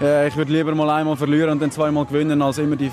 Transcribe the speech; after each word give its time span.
Äh, 0.00 0.28
ich 0.28 0.36
würde 0.36 0.52
lieber 0.52 0.74
mal 0.74 0.90
einmal 0.90 1.16
verlieren 1.16 1.50
und 1.50 1.62
dann 1.62 1.70
zweimal 1.70 2.06
gewinnen, 2.06 2.40
als 2.42 2.58
immer 2.58 2.76
die 2.76 2.90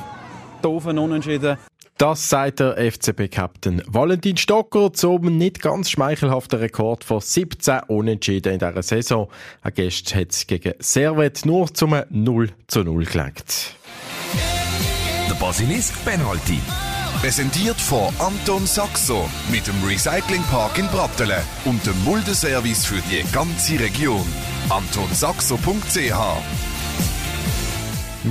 doofen 0.61 0.97
Unentschieden. 0.97 1.57
Das 1.97 2.29
sagt 2.29 2.59
der 2.59 2.77
FCB-Captain 2.77 3.81
Valentin 3.87 4.37
Stocker 4.37 4.93
zum 4.93 5.35
nicht 5.35 5.63
ganz 5.63 5.89
schmeichelhaften 5.89 6.59
Rekord 6.59 7.03
von 7.03 7.21
17 7.21 7.79
Unentschieden 7.87 8.53
in 8.53 8.59
dieser 8.59 8.83
Saison. 8.83 9.29
Ein 9.63 9.73
Gast 9.73 10.13
hat 10.13 10.47
gegen 10.47 10.73
Servet 10.77 11.43
nur 11.47 11.73
zum 11.73 11.95
0 12.09 12.49
zu 12.67 12.83
0 12.83 13.05
gelenkt. 13.05 13.75
Der 15.27 15.33
Basilisk 15.35 16.05
Penalty. 16.05 16.59
Präsentiert 17.19 17.77
von 17.77 18.13
Anton 18.19 18.67
Saxo 18.67 19.27
mit 19.51 19.65
dem 19.65 19.83
Recyclingpark 19.83 20.77
in 20.77 20.87
Brattelen 20.89 21.41
und 21.65 21.83
dem 21.83 21.99
Muldeservice 22.03 22.85
für 22.85 23.01
die 23.09 23.23
ganze 23.33 23.79
Region. 23.79 24.23
AntonSaxo.ch 24.69 26.76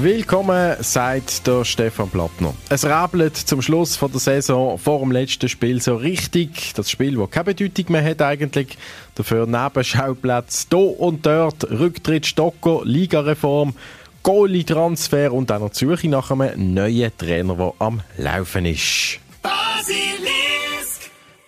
Willkommen, 0.03 0.77
sagt 0.81 1.47
der 1.47 1.65
Stefan 1.65 2.11
Plattner. 2.11 2.53
Es 2.69 2.85
rabelt 2.85 3.35
zum 3.35 3.63
Schluss 3.63 3.97
von 3.97 4.13
der 4.13 4.21
Saison 4.21 4.77
vor 4.77 5.01
dem 5.01 5.11
letzten 5.11 5.49
Spiel 5.49 5.81
so 5.81 5.97
richtig. 5.97 6.75
Das 6.75 6.91
Spiel, 6.91 7.17
das 7.17 7.31
keine 7.31 7.45
Bedeutung 7.45 7.87
mehr 7.93 8.05
hat 8.05 8.21
eigentlich. 8.21 8.77
Dafür 9.15 9.47
Nebenschauplätze 9.47 10.67
hier 10.71 11.01
und 11.01 11.25
dort, 11.25 11.71
Rücktritt 11.71 12.27
Stocker, 12.27 12.83
Ligareform, 12.85 13.75
Goalie-Transfer 14.23 15.33
und 15.33 15.51
auch 15.51 15.61
noch 15.61 15.71
die 15.71 15.87
Suche 15.87 16.09
nach 16.09 16.31
einem 16.31 16.75
neuen 16.75 17.17
Trainer, 17.17 17.55
der 17.55 17.73
am 17.79 18.03
Laufen 18.19 18.67
ist. 18.67 19.19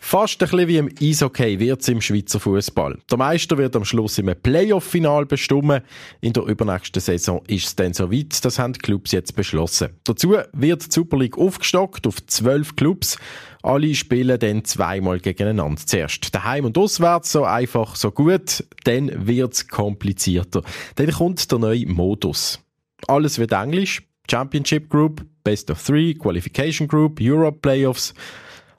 Fast 0.09 0.43
ein 0.43 0.49
bisschen 0.49 0.69
wie 0.69 0.79
im 0.79 0.89
Eishockey 1.03 1.61
wird 1.61 1.83
es 1.83 1.89
im 1.89 2.01
Schweizer 2.01 2.41
Fußball. 2.41 2.99
Der 3.11 3.19
Meister 3.19 3.59
wird 3.59 3.77
am 3.77 3.85
Schluss 3.85 4.17
im 4.17 4.35
Playoff-Final 4.43 5.27
bestimmen. 5.27 5.83
In 6.23 6.33
der 6.33 6.45
übernächsten 6.45 7.03
Saison 7.03 7.43
ist 7.47 7.67
es 7.67 7.77
dann 7.77 7.93
soweit. 7.93 8.43
Das 8.43 8.59
haben 8.59 8.73
die 8.73 8.79
Clubs 8.79 9.13
jetzt 9.13 9.37
beschlossen. 9.37 9.91
Dazu 10.05 10.35
wird 10.55 10.87
die 10.87 10.91
Super 10.91 11.19
League 11.19 11.37
aufgestockt 11.37 12.07
auf 12.07 12.25
zwölf 12.25 12.75
Clubs. 12.75 13.19
Alle 13.63 13.95
spielen 13.95 14.39
dann 14.39 14.65
zweimal 14.65 15.21
gegeneinander. 15.21 15.83
Zuerst 15.85 16.35
daheim 16.35 16.65
und 16.65 16.79
auswärts, 16.79 17.31
so 17.31 17.45
einfach, 17.45 17.95
so 17.95 18.11
gut. 18.11 18.65
Dann 18.85 19.27
wird 19.27 19.53
es 19.53 19.69
komplizierter. 19.69 20.63
Dann 20.95 21.11
kommt 21.11 21.53
der 21.53 21.59
neue 21.59 21.87
Modus. 21.87 22.61
Alles 23.09 23.39
wird 23.39 23.53
Englisch. 23.53 24.03
Championship 24.31 24.89
Group, 24.89 25.27
Best 25.45 25.71
of 25.71 25.83
Three, 25.83 26.15
Qualification 26.15 26.89
Group, 26.89 27.19
Europe 27.21 27.59
Playoffs. 27.61 28.15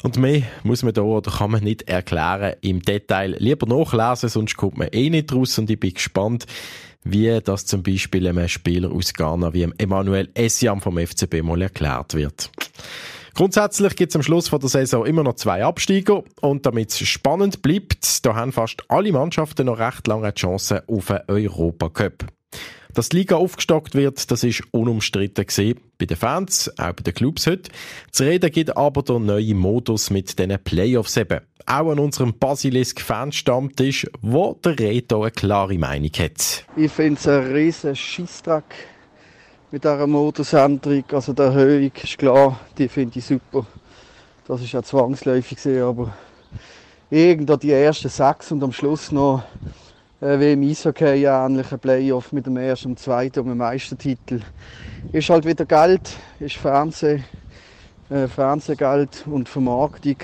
Und 0.02 0.18
mehr 0.18 0.44
muss 0.64 0.84
man 0.84 0.94
da 0.94 1.02
oder 1.02 1.30
kann 1.30 1.52
man 1.52 1.64
nicht 1.64 1.90
erklären 1.90 2.56
im 2.62 2.82
Detail. 2.82 3.36
Lieber 3.38 3.68
nachlesen, 3.68 4.30
sonst 4.30 4.56
kommt 4.56 4.78
man 4.78 4.88
eh 4.92 5.10
nicht 5.10 5.34
raus 5.34 5.58
und 5.60 5.70
ich 5.70 5.80
bin 5.80 5.94
gespannt, 5.94 6.46
wie 7.04 7.40
das 7.44 7.66
zum 7.66 7.84
Beispiel 7.84 8.28
einem 8.28 8.48
Spieler 8.48 8.92
aus 8.92 9.14
Ghana 9.14 9.54
wie 9.54 9.68
Emmanuel 9.78 10.30
Essiam 10.34 10.80
vom 10.82 10.98
FCB 10.98 11.42
mal 11.44 11.62
erklärt 11.62 12.14
wird. 12.14 12.50
Grundsätzlich 13.36 13.96
gibt 13.96 14.12
es 14.12 14.16
am 14.16 14.24
Schluss 14.24 14.50
von 14.50 14.60
der 14.60 14.70
Saison 14.70 15.06
immer 15.06 15.24
noch 15.24 15.36
zwei 15.36 15.64
Absteiger 15.64 16.24
und 16.42 16.66
damit 16.66 16.92
es 16.92 17.08
spannend 17.08 17.62
bleibt, 17.62 18.26
da 18.26 18.36
haben 18.36 18.52
fast 18.52 18.84
alle 18.90 19.12
Mannschaften 19.12 19.68
noch 19.68 19.80
recht 19.80 20.08
lange 20.08 20.34
Chancen 20.34 20.82
auf 20.88 21.12
einen 21.12 21.24
Europacup. 21.28 22.26
Dass 22.94 23.10
die 23.10 23.18
Liga 23.18 23.36
aufgestockt 23.36 23.94
wird, 23.94 24.32
das 24.32 24.44
ist 24.44 24.64
unumstritten 24.72 25.46
gesehen. 25.46 25.80
Bei 26.00 26.08
den 26.08 26.18
Fans, 26.18 26.72
auch 26.80 26.94
bei 26.94 27.04
den 27.04 27.14
Clubs 27.14 27.46
heute. 27.46 27.70
Zu 28.12 28.24
reden 28.24 28.50
gibt 28.52 28.76
aber 28.76 29.04
der 29.04 29.20
neue 29.20 29.54
Modus 29.54 30.10
mit 30.10 30.40
diesen 30.40 30.58
Playoffs 30.64 31.16
eben. 31.18 31.42
Auch 31.68 31.92
an 31.92 32.00
unserem 32.00 32.34
Basilisk-Fanstammtisch, 32.34 34.08
wo 34.22 34.54
der 34.66 34.80
Reto 34.80 35.22
eine 35.22 35.32
klare 35.32 35.78
Meinung 35.78 36.10
hat. 36.18 36.66
Ich 36.76 36.92
finde 36.92 37.20
es 37.20 37.28
ein 37.28 37.52
riesen 37.52 37.96
Scheissdreck 37.96 38.64
mit 39.70 39.84
dieser 39.84 40.08
Modusänderung. 40.08 41.04
Also 41.12 41.34
die 41.34 41.42
Erhöhung 41.44 41.92
ist 42.02 42.18
klar, 42.18 42.60
die 42.78 42.88
finde 42.88 43.20
ich 43.20 43.26
super. 43.26 43.68
Das 44.48 44.62
ist 44.62 44.72
ja 44.72 44.82
zwangsläufig 44.82 45.58
gesehen, 45.58 45.84
aber 45.84 46.12
irgendwo 47.12 47.56
die 47.56 47.72
ersten 47.72 48.10
sechs 48.10 48.52
und 48.52 48.64
am 48.64 48.72
Schluss 48.72 49.12
noch 49.12 49.44
wie 50.22 50.52
im 50.52 50.64
Eishockey 50.64 51.24
ähnlichen 51.24 51.80
Playoff 51.80 52.34
mit 52.34 52.46
dem 52.46 52.58
ersten 52.58 52.90
und 52.90 53.00
zweiten 53.00 53.40
und 53.40 53.48
dem 53.48 53.58
Meistertitel. 53.58 54.42
Ist 55.14 55.30
halt 55.30 55.46
wieder 55.46 55.66
Geld, 55.66 56.10
ist 56.40 56.58
Fernseh, 56.58 57.22
äh, 58.10 58.28
Fernsehgeld 58.28 59.24
und 59.28 59.48
Vermarktung. 59.48 60.18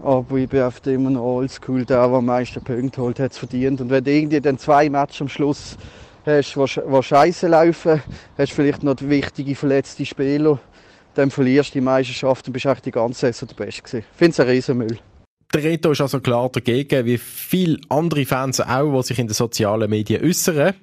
Aber 0.00 0.36
ich 0.36 0.48
bin 0.50 0.62
oft 0.62 0.86
immer 0.86 1.08
noch 1.08 1.22
oldschool, 1.22 1.86
der, 1.86 2.06
der 2.06 2.16
am 2.18 2.26
meisten 2.26 2.62
Punkte 2.62 3.00
holt, 3.00 3.18
hat 3.20 3.32
es 3.32 3.38
verdient. 3.38 3.80
Und 3.80 3.88
wenn 3.88 4.04
du 4.04 4.10
irgendwie 4.10 4.40
dann 4.40 4.58
zwei 4.58 4.90
Matches 4.90 5.22
am 5.22 5.28
Schluss 5.28 5.78
hast, 6.26 6.54
die 6.54 7.02
scheiße 7.02 7.48
laufen, 7.48 8.02
hast 8.36 8.52
du 8.52 8.54
vielleicht 8.54 8.82
noch 8.82 8.96
wichtige 9.00 9.54
verletzte 9.54 10.04
Spieler, 10.04 10.58
dann 11.14 11.30
verlierst 11.30 11.70
du 11.70 11.78
die 11.78 11.84
Meisterschaft 11.84 12.46
und 12.48 12.52
bist 12.52 12.66
echt 12.66 12.84
die 12.84 12.90
ganze 12.90 13.20
Saison 13.20 13.48
der 13.48 13.64
Beste 13.64 13.82
gewesen. 13.82 14.04
Ich 14.10 14.18
finde 14.18 14.30
es 14.32 14.40
ein 14.40 14.48
Riesenmüll. 14.48 14.98
Der 15.54 15.62
Reto 15.62 15.92
ist 15.92 16.00
also 16.00 16.18
klar 16.18 16.50
dagegen, 16.50 17.06
wie 17.06 17.16
viele 17.16 17.78
andere 17.88 18.26
Fans 18.26 18.60
auch, 18.60 19.00
die 19.00 19.06
sich 19.06 19.20
in 19.20 19.28
den 19.28 19.34
sozialen 19.34 19.88
Medien 19.88 20.24
äußern. 20.24 20.74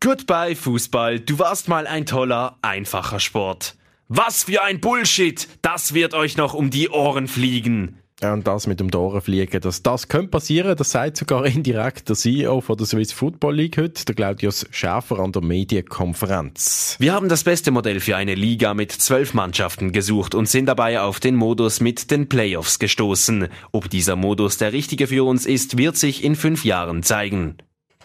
Goodbye 0.00 0.54
Fußball, 0.54 1.20
du 1.20 1.38
warst 1.38 1.68
mal 1.68 1.86
ein 1.86 2.04
toller, 2.04 2.58
einfacher 2.60 3.20
Sport. 3.20 3.74
Was 4.08 4.44
für 4.44 4.62
ein 4.62 4.80
Bullshit, 4.80 5.48
das 5.62 5.94
wird 5.94 6.12
euch 6.12 6.36
noch 6.36 6.52
um 6.52 6.68
die 6.68 6.90
Ohren 6.90 7.26
fliegen. 7.26 8.01
Ja, 8.22 8.32
und 8.32 8.46
das 8.46 8.68
mit 8.68 8.78
dem 8.78 8.88
Dorenfliegen, 8.88 9.60
dass 9.60 9.82
das 9.82 10.06
könnte 10.06 10.28
passieren, 10.28 10.76
das 10.76 10.92
sagt 10.92 11.16
sogar 11.16 11.44
indirekt 11.46 12.08
der 12.08 12.14
CEO 12.14 12.60
von 12.60 12.76
der 12.76 12.86
Swiss 12.86 13.10
Football 13.10 13.56
League 13.56 13.76
heute, 13.78 14.04
der 14.04 14.14
Claudius 14.14 14.64
Schäfer 14.70 15.18
an 15.18 15.32
der 15.32 15.42
Medienkonferenz. 15.42 16.96
Wir 17.00 17.14
haben 17.14 17.28
das 17.28 17.42
beste 17.42 17.72
Modell 17.72 17.98
für 17.98 18.14
eine 18.14 18.36
Liga 18.36 18.74
mit 18.74 18.92
zwölf 18.92 19.34
Mannschaften 19.34 19.90
gesucht 19.90 20.36
und 20.36 20.48
sind 20.48 20.66
dabei 20.66 21.00
auf 21.00 21.18
den 21.18 21.34
Modus 21.34 21.80
mit 21.80 22.12
den 22.12 22.28
Playoffs 22.28 22.78
gestoßen. 22.78 23.48
Ob 23.72 23.90
dieser 23.90 24.14
Modus 24.14 24.56
der 24.56 24.72
richtige 24.72 25.08
für 25.08 25.24
uns 25.24 25.44
ist, 25.44 25.76
wird 25.76 25.96
sich 25.96 26.22
in 26.22 26.36
fünf 26.36 26.64
Jahren 26.64 27.02
zeigen. 27.02 27.56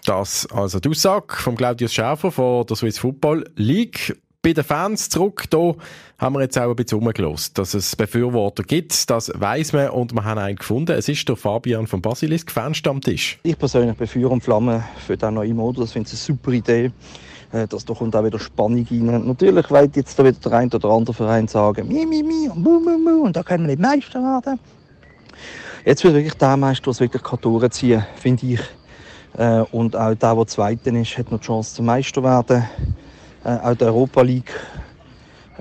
Das 0.03 0.47
also 0.47 0.79
die 0.79 0.89
Aussage 0.89 1.35
von 1.35 1.55
Claudius 1.55 1.94
Schäfer 1.94 2.31
von 2.31 2.66
der 2.66 2.75
Swiss 2.75 2.97
Football 2.97 3.51
League 3.55 4.17
bei 4.47 4.53
den 4.53 4.63
Fans 4.63 5.09
zurück, 5.09 5.44
da 5.50 5.74
haben 6.18 6.35
wir 6.35 6.41
jetzt 6.41 6.58
auch 6.58 6.69
ein 6.69 6.75
bisschen 6.78 7.00
umgelost. 7.00 7.58
Dass 7.58 7.74
es 7.74 7.97
Befürworter 7.97 8.63
gibt, 8.63 9.09
das 9.09 9.30
weiss 9.35 9.74
man 9.74 9.90
und 9.90 10.13
wir 10.13 10.24
haben 10.24 10.38
einen 10.38 10.56
gefunden. 10.56 10.94
Es 10.94 11.09
ist 11.09 11.28
der 11.28 11.35
Fabian 11.35 11.85
von 11.85 12.02
Basilisk, 12.02 12.50
Fanstammtisch. 12.52 13.40
Ich 13.44 13.59
persönlich 13.59 13.97
Feuer 14.09 14.31
und 14.31 14.41
Flamme 14.41 14.85
für 15.06 15.18
diesen 15.18 15.34
neuen 15.34 15.58
Modus. 15.58 15.88
Ich 15.88 15.94
finde 15.94 16.08
es 16.08 16.13
eine 16.13 16.38
super 16.38 16.52
Idee. 16.53 16.91
Äh, 17.52 17.68
dass 17.68 17.84
da 17.84 17.94
kommt 17.94 18.16
auch 18.16 18.24
wieder 18.24 18.40
Spannung 18.40 18.88
rein. 18.90 19.28
Natürlich 19.28 19.69
wird 19.69 19.97
jetzt 19.97 20.18
da 20.18 20.24
wieder 20.24 20.40
der 20.40 20.53
ein 20.53 20.72
oder 20.72 20.90
andere 20.91 21.14
Verein 21.14 21.50
sagen, 21.50 21.85
mi, 21.85 22.06
mi, 22.06 22.24
mi 22.24 22.47
und 22.47 22.64
mu, 22.64 22.79
mu, 22.79 22.97
mu 22.97 23.25
und 23.25 23.35
da 23.35 23.44
können 23.44 23.68
wir 23.68 23.75
nicht 23.75 23.81
Meister 23.81 24.22
werden. 24.22 24.59
Jetzt 25.84 26.06
wird 26.06 26.14
wirklich 26.14 26.35
der 26.35 26.56
Meister, 26.56 26.84
der 26.84 26.91
es 26.91 27.00
wirklich 27.02 27.22
Touren 27.22 27.72
ziehen 27.72 28.06
finde 28.16 28.46
ich. 28.46 28.62
Äh, 29.38 29.66
und 29.74 29.97
auch 29.97 30.16
der, 30.16 30.35
der 30.35 30.47
Zweiter 30.47 30.94
ist, 30.94 31.18
hat 31.18 31.31
noch 31.31 31.40
die 31.40 31.47
Chance 31.47 31.75
zum 31.75 31.85
Meister 31.85 32.24
werden 32.24 32.64
auch 33.52 33.75
der 33.75 33.88
Europa 33.88 34.22
League 34.22 34.53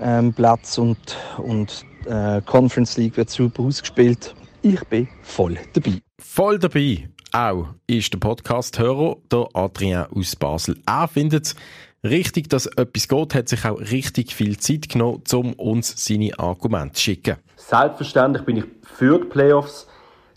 ähm, 0.00 0.32
Platz 0.32 0.78
und, 0.78 1.16
und 1.38 1.84
äh, 2.06 2.40
Conference 2.42 2.96
League 2.96 3.16
wird 3.16 3.30
super 3.30 3.62
ausgespielt. 3.62 4.34
Ich 4.62 4.80
bin 4.86 5.08
voll 5.22 5.58
dabei. 5.72 6.02
Voll 6.18 6.58
dabei. 6.58 7.08
Auch 7.32 7.68
ist 7.86 8.12
der 8.12 8.18
Podcast-Hörer, 8.18 9.16
der 9.30 9.48
Adrien 9.52 10.06
aus 10.06 10.36
Basel. 10.36 10.78
Er 10.86 11.08
findet 11.08 11.46
es 11.46 11.56
richtig, 12.02 12.48
dass 12.48 12.66
etwas 12.66 13.08
geht, 13.08 13.34
hat 13.34 13.48
sich 13.48 13.64
auch 13.64 13.78
richtig 13.78 14.34
viel 14.34 14.58
Zeit 14.58 14.88
genommen, 14.88 15.22
um 15.32 15.52
uns 15.54 15.94
seine 16.04 16.38
Argumente 16.38 16.94
zu 16.94 17.02
schicken. 17.02 17.36
Selbstverständlich 17.56 18.44
bin 18.44 18.56
ich 18.58 18.64
für 18.82 19.18
die 19.18 19.26
Playoffs. 19.26 19.86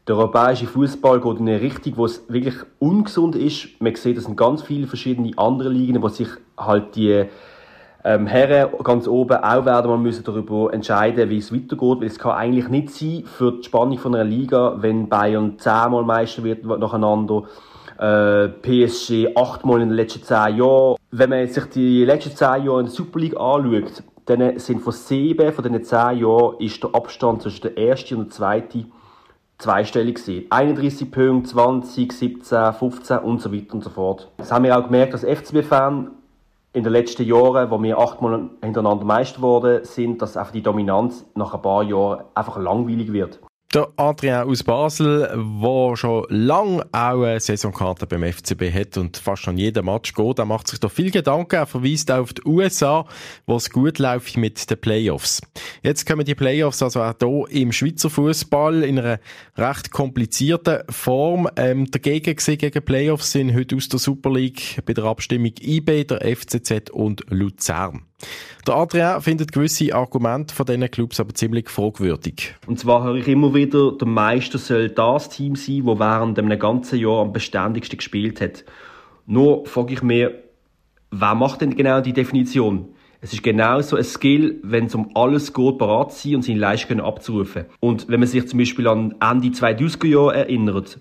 Der 0.09 0.17
europäische 0.17 0.65
Fußball 0.65 1.21
geht 1.21 1.39
in 1.39 1.47
eine 1.47 1.61
Richtung, 1.61 1.95
wo 1.97 2.05
es 2.05 2.23
wirklich 2.27 2.55
ungesund 2.79 3.35
ist. 3.35 3.79
Man 3.79 3.93
sieht, 3.93 4.17
es 4.17 4.23
sind 4.23 4.35
ganz 4.35 4.63
viele 4.63 4.87
verschiedene 4.87 5.37
andere 5.37 5.69
Ligen, 5.69 6.01
wo 6.01 6.09
sich 6.09 6.29
halt 6.57 6.95
die 6.95 7.25
ähm, 8.03 8.25
Herren 8.25 8.71
ganz 8.83 9.07
oben 9.07 9.37
auch 9.37 9.65
werden 9.65 9.91
mal 9.91 9.99
müssen 9.99 10.23
darüber 10.23 10.73
entscheiden, 10.73 11.29
wie 11.29 11.37
es 11.37 11.53
weitergeht, 11.53 11.99
weil 11.99 12.05
es 12.05 12.17
kann 12.17 12.31
eigentlich 12.31 12.69
nicht 12.69 12.89
sein 12.89 13.23
für 13.23 13.51
die 13.51 13.63
Spannung 13.63 13.99
von 13.99 14.15
einer 14.15 14.23
Liga, 14.23 14.77
wenn 14.79 15.09
Bayern 15.09 15.59
zehnmal 15.59 16.03
Meister 16.03 16.43
wird 16.43 16.65
nacheinander, 16.65 17.43
äh, 17.99 18.47
PSG 18.47 19.37
achtmal 19.37 19.79
in 19.79 19.89
den 19.89 19.95
letzten 19.95 20.23
zehn 20.23 20.57
Jahren. 20.57 20.95
Wenn 21.11 21.29
man 21.29 21.47
sich 21.47 21.65
die 21.65 22.03
letzten 22.03 22.35
zehn 22.35 22.65
Jahre 22.65 22.79
in 22.79 22.85
der 22.87 22.95
Super 22.95 23.19
League 23.19 23.39
anschaut, 23.39 24.01
dann 24.25 24.57
sind 24.57 24.81
von 24.81 24.93
sieben 24.93 25.53
von 25.53 25.63
diesen 25.63 25.83
zehn 25.83 26.17
Jahren 26.17 26.55
ist 26.57 26.83
der 26.83 26.95
Abstand 26.95 27.43
zwischen 27.43 27.61
der 27.61 27.77
ersten 27.77 28.15
und 28.15 28.29
der 28.29 28.31
zweiten 28.31 28.91
zweistellig 29.59 30.15
gewesen. 30.15 30.45
31 30.49 31.11
Punkte, 31.11 31.49
20, 31.51 32.11
17, 32.11 32.73
15 32.73 33.17
und 33.19 33.41
so 33.41 33.53
weiter 33.53 33.73
und 33.73 33.83
so 33.83 33.89
fort. 33.89 34.31
Das 34.37 34.51
haben 34.51 34.63
wir 34.63 34.77
auch 34.77 34.85
gemerkt 34.85 35.13
als 35.13 35.23
FCB-Fan 35.23 36.11
in 36.73 36.83
den 36.83 36.93
letzten 36.93 37.23
Jahren, 37.23 37.69
wo 37.69 37.81
wir 37.81 37.97
achtmal 37.97 38.49
hintereinander 38.63 39.05
Meister 39.05 39.37
geworden 39.37 39.83
sind, 39.83 40.21
dass 40.21 40.37
einfach 40.37 40.51
die 40.51 40.61
Dominanz 40.61 41.25
nach 41.35 41.53
ein 41.53 41.61
paar 41.61 41.83
Jahren 41.83 42.23
einfach 42.35 42.57
langweilig 42.57 43.11
wird. 43.11 43.39
Der 43.71 43.87
Adrien 43.97 44.49
aus 44.49 44.63
Basel, 44.63 45.29
der 45.31 45.95
schon 45.95 46.25
lange 46.29 46.83
auch 46.91 47.21
eine 47.21 47.39
Saisonkarte 47.39 48.07
beim 48.07 48.23
FCB 48.23 48.73
hat 48.73 48.97
und 48.97 49.17
fast 49.17 49.47
an 49.47 49.59
jedem 49.59 49.85
Match 49.85 50.15
geht, 50.15 50.39
der 50.39 50.45
macht 50.45 50.67
sich 50.67 50.79
da 50.79 50.89
viel 50.89 51.11
Gedanken. 51.11 51.55
Er 51.55 51.67
verweist 51.67 52.09
auf 52.09 52.33
die 52.33 52.41
USA, 52.45 53.05
wo 53.45 53.57
es 53.57 53.69
gut 53.69 53.99
läuft 53.99 54.37
mit 54.37 54.67
den 54.71 54.81
Playoffs. 54.81 55.39
Jetzt 55.83 56.07
kommen 56.07 56.25
die 56.25 56.33
Playoffs 56.33 56.81
also 56.81 57.03
auch 57.03 57.13
hier 57.19 57.61
im 57.61 57.71
Schweizer 57.71 58.09
Fußball 58.09 58.81
in 58.81 58.97
einer 58.97 59.19
recht 59.55 59.91
komplizierten 59.91 60.79
Form. 60.89 61.47
Ähm, 61.55 61.91
dagegen 61.91 62.35
gesehen 62.35 62.57
gegen 62.57 62.83
Playoffs 62.83 63.33
sind 63.33 63.53
heute 63.53 63.75
aus 63.75 63.87
der 63.87 63.99
Super 63.99 64.31
League 64.31 64.83
bei 64.83 64.93
der 64.93 65.03
Abstimmung 65.03 65.53
IB, 65.61 66.05
der 66.05 66.21
FCZ 66.21 66.89
und 66.89 67.23
Luzern. 67.29 68.08
Der 68.67 68.75
Adrian 68.75 69.21
findet 69.21 69.51
gewisse 69.51 69.95
Argumente 69.95 70.53
von 70.53 70.65
diesen 70.65 70.91
Clubs 70.91 71.19
aber 71.19 71.33
ziemlich 71.33 71.69
fragwürdig. 71.69 72.55
Und 72.67 72.79
zwar 72.79 73.03
höre 73.03 73.15
ich 73.15 73.27
immer 73.27 73.53
wieder, 73.53 73.93
der 73.93 74.07
Meister 74.07 74.57
soll 74.57 74.89
das 74.89 75.29
Team 75.29 75.55
sein, 75.55 75.85
das 75.85 75.99
während 75.99 76.37
einem 76.37 76.59
ganzen 76.59 76.99
Jahr 76.99 77.21
am 77.21 77.33
beständigsten 77.33 77.97
gespielt 77.97 78.41
hat. 78.41 78.65
Nur 79.25 79.65
frage 79.65 79.93
ich 79.93 80.03
mich, 80.03 80.27
wer 81.11 81.35
macht 81.35 81.61
denn 81.61 81.75
genau 81.75 82.01
die 82.01 82.13
Definition? 82.13 82.89
Es 83.21 83.33
ist 83.33 83.43
genauso 83.43 83.97
ein 83.97 84.03
Skill, 84.03 84.59
wenn 84.63 84.85
es 84.85 84.95
um 84.95 85.11
alles 85.13 85.53
geht, 85.53 85.77
bereit 85.77 86.13
zu 86.13 86.27
sein 86.27 86.35
und 86.35 86.41
seine 86.43 86.59
Leistungen 86.59 87.01
abzurufen. 87.01 87.65
Und 87.79 88.07
wenn 88.07 88.19
man 88.19 88.29
sich 88.29 88.47
zum 88.47 88.59
Beispiel 88.59 88.87
an 88.87 89.15
Ende 89.19 89.49
2000er 89.49 90.07
Jahre 90.07 90.35
erinnert, 90.35 90.99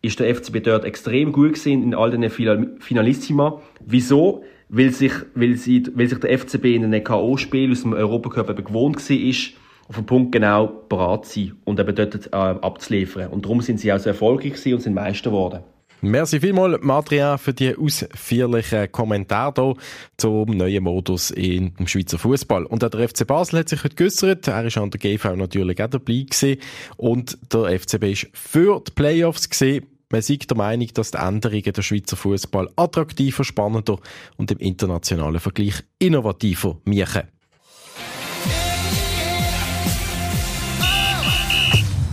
ist 0.00 0.20
der 0.20 0.32
FCB 0.32 0.62
dort 0.62 0.84
extrem 0.84 1.32
gut 1.32 1.54
gesehen 1.54 1.82
in 1.82 1.94
all 1.94 2.10
den 2.10 2.30
Finalissima. 2.30 3.60
Wieso? 3.84 4.44
Weil 4.68 4.90
sich, 4.90 5.12
weil, 5.34 5.56
sie, 5.56 5.84
weil 5.94 6.08
sich 6.08 6.18
der 6.18 6.38
FCB 6.38 6.64
in 6.64 6.84
einem 6.84 7.04
K.O.-Spiel 7.04 7.72
aus 7.72 7.82
dem 7.82 7.92
Europacup 7.92 8.50
eben 8.50 8.64
gewohnt 8.64 8.96
war, 8.96 9.58
auf 9.88 9.94
den 9.96 10.06
Punkt 10.06 10.32
genau 10.32 10.66
bereit 10.88 11.26
zu 11.26 11.40
sein 11.40 11.52
und 11.64 11.78
eben 11.78 11.94
dort 11.94 12.26
äh, 12.26 12.36
abzuliefern. 12.36 13.30
Und 13.30 13.44
darum 13.44 13.60
sind 13.60 13.78
sie 13.78 13.92
auch 13.92 13.98
so 13.98 14.08
erfolgreich 14.08 14.72
und 14.72 14.80
sind 14.80 14.94
Meister 14.94 15.30
geworden. 15.30 15.60
Merci 16.02 16.40
vielmals, 16.40 16.82
Madrian, 16.82 17.38
für 17.38 17.54
die 17.54 17.74
ausführlichen 17.74 18.92
Kommentare 18.92 19.54
hier 19.56 19.74
zum 20.18 20.50
neuen 20.50 20.84
Modus 20.84 21.30
im 21.30 21.72
Schweizer 21.86 22.18
Fußball. 22.18 22.66
Und 22.66 22.84
auch 22.84 22.90
der 22.90 23.08
FC 23.08 23.26
Basel 23.26 23.60
hat 23.60 23.70
sich 23.70 23.82
heute 23.82 23.96
geäussert. 23.96 24.46
Er 24.46 24.64
ist 24.64 24.76
an 24.76 24.90
der 24.90 25.00
GV 25.00 25.36
natürlich 25.36 25.82
auch 25.82 25.88
dabei 25.88 26.26
gewesen. 26.28 26.60
Und 26.96 27.38
der 27.52 27.80
FCB 27.80 28.04
ist 28.04 28.28
für 28.34 28.82
die 28.86 28.92
Playoffs 28.92 29.48
gewesen. 29.48 29.86
Man 30.08 30.22
sieht 30.22 30.48
der 30.48 30.56
Meinung, 30.56 30.86
dass 30.94 31.10
die 31.10 31.18
Änderungen 31.18 31.72
der 31.72 31.82
Schweizer 31.82 32.16
Fußball 32.16 32.70
attraktiver, 32.76 33.42
spannender 33.42 33.98
und 34.36 34.52
im 34.52 34.58
internationalen 34.58 35.40
Vergleich 35.40 35.82
innovativer 35.98 36.80
machen. 36.84 37.22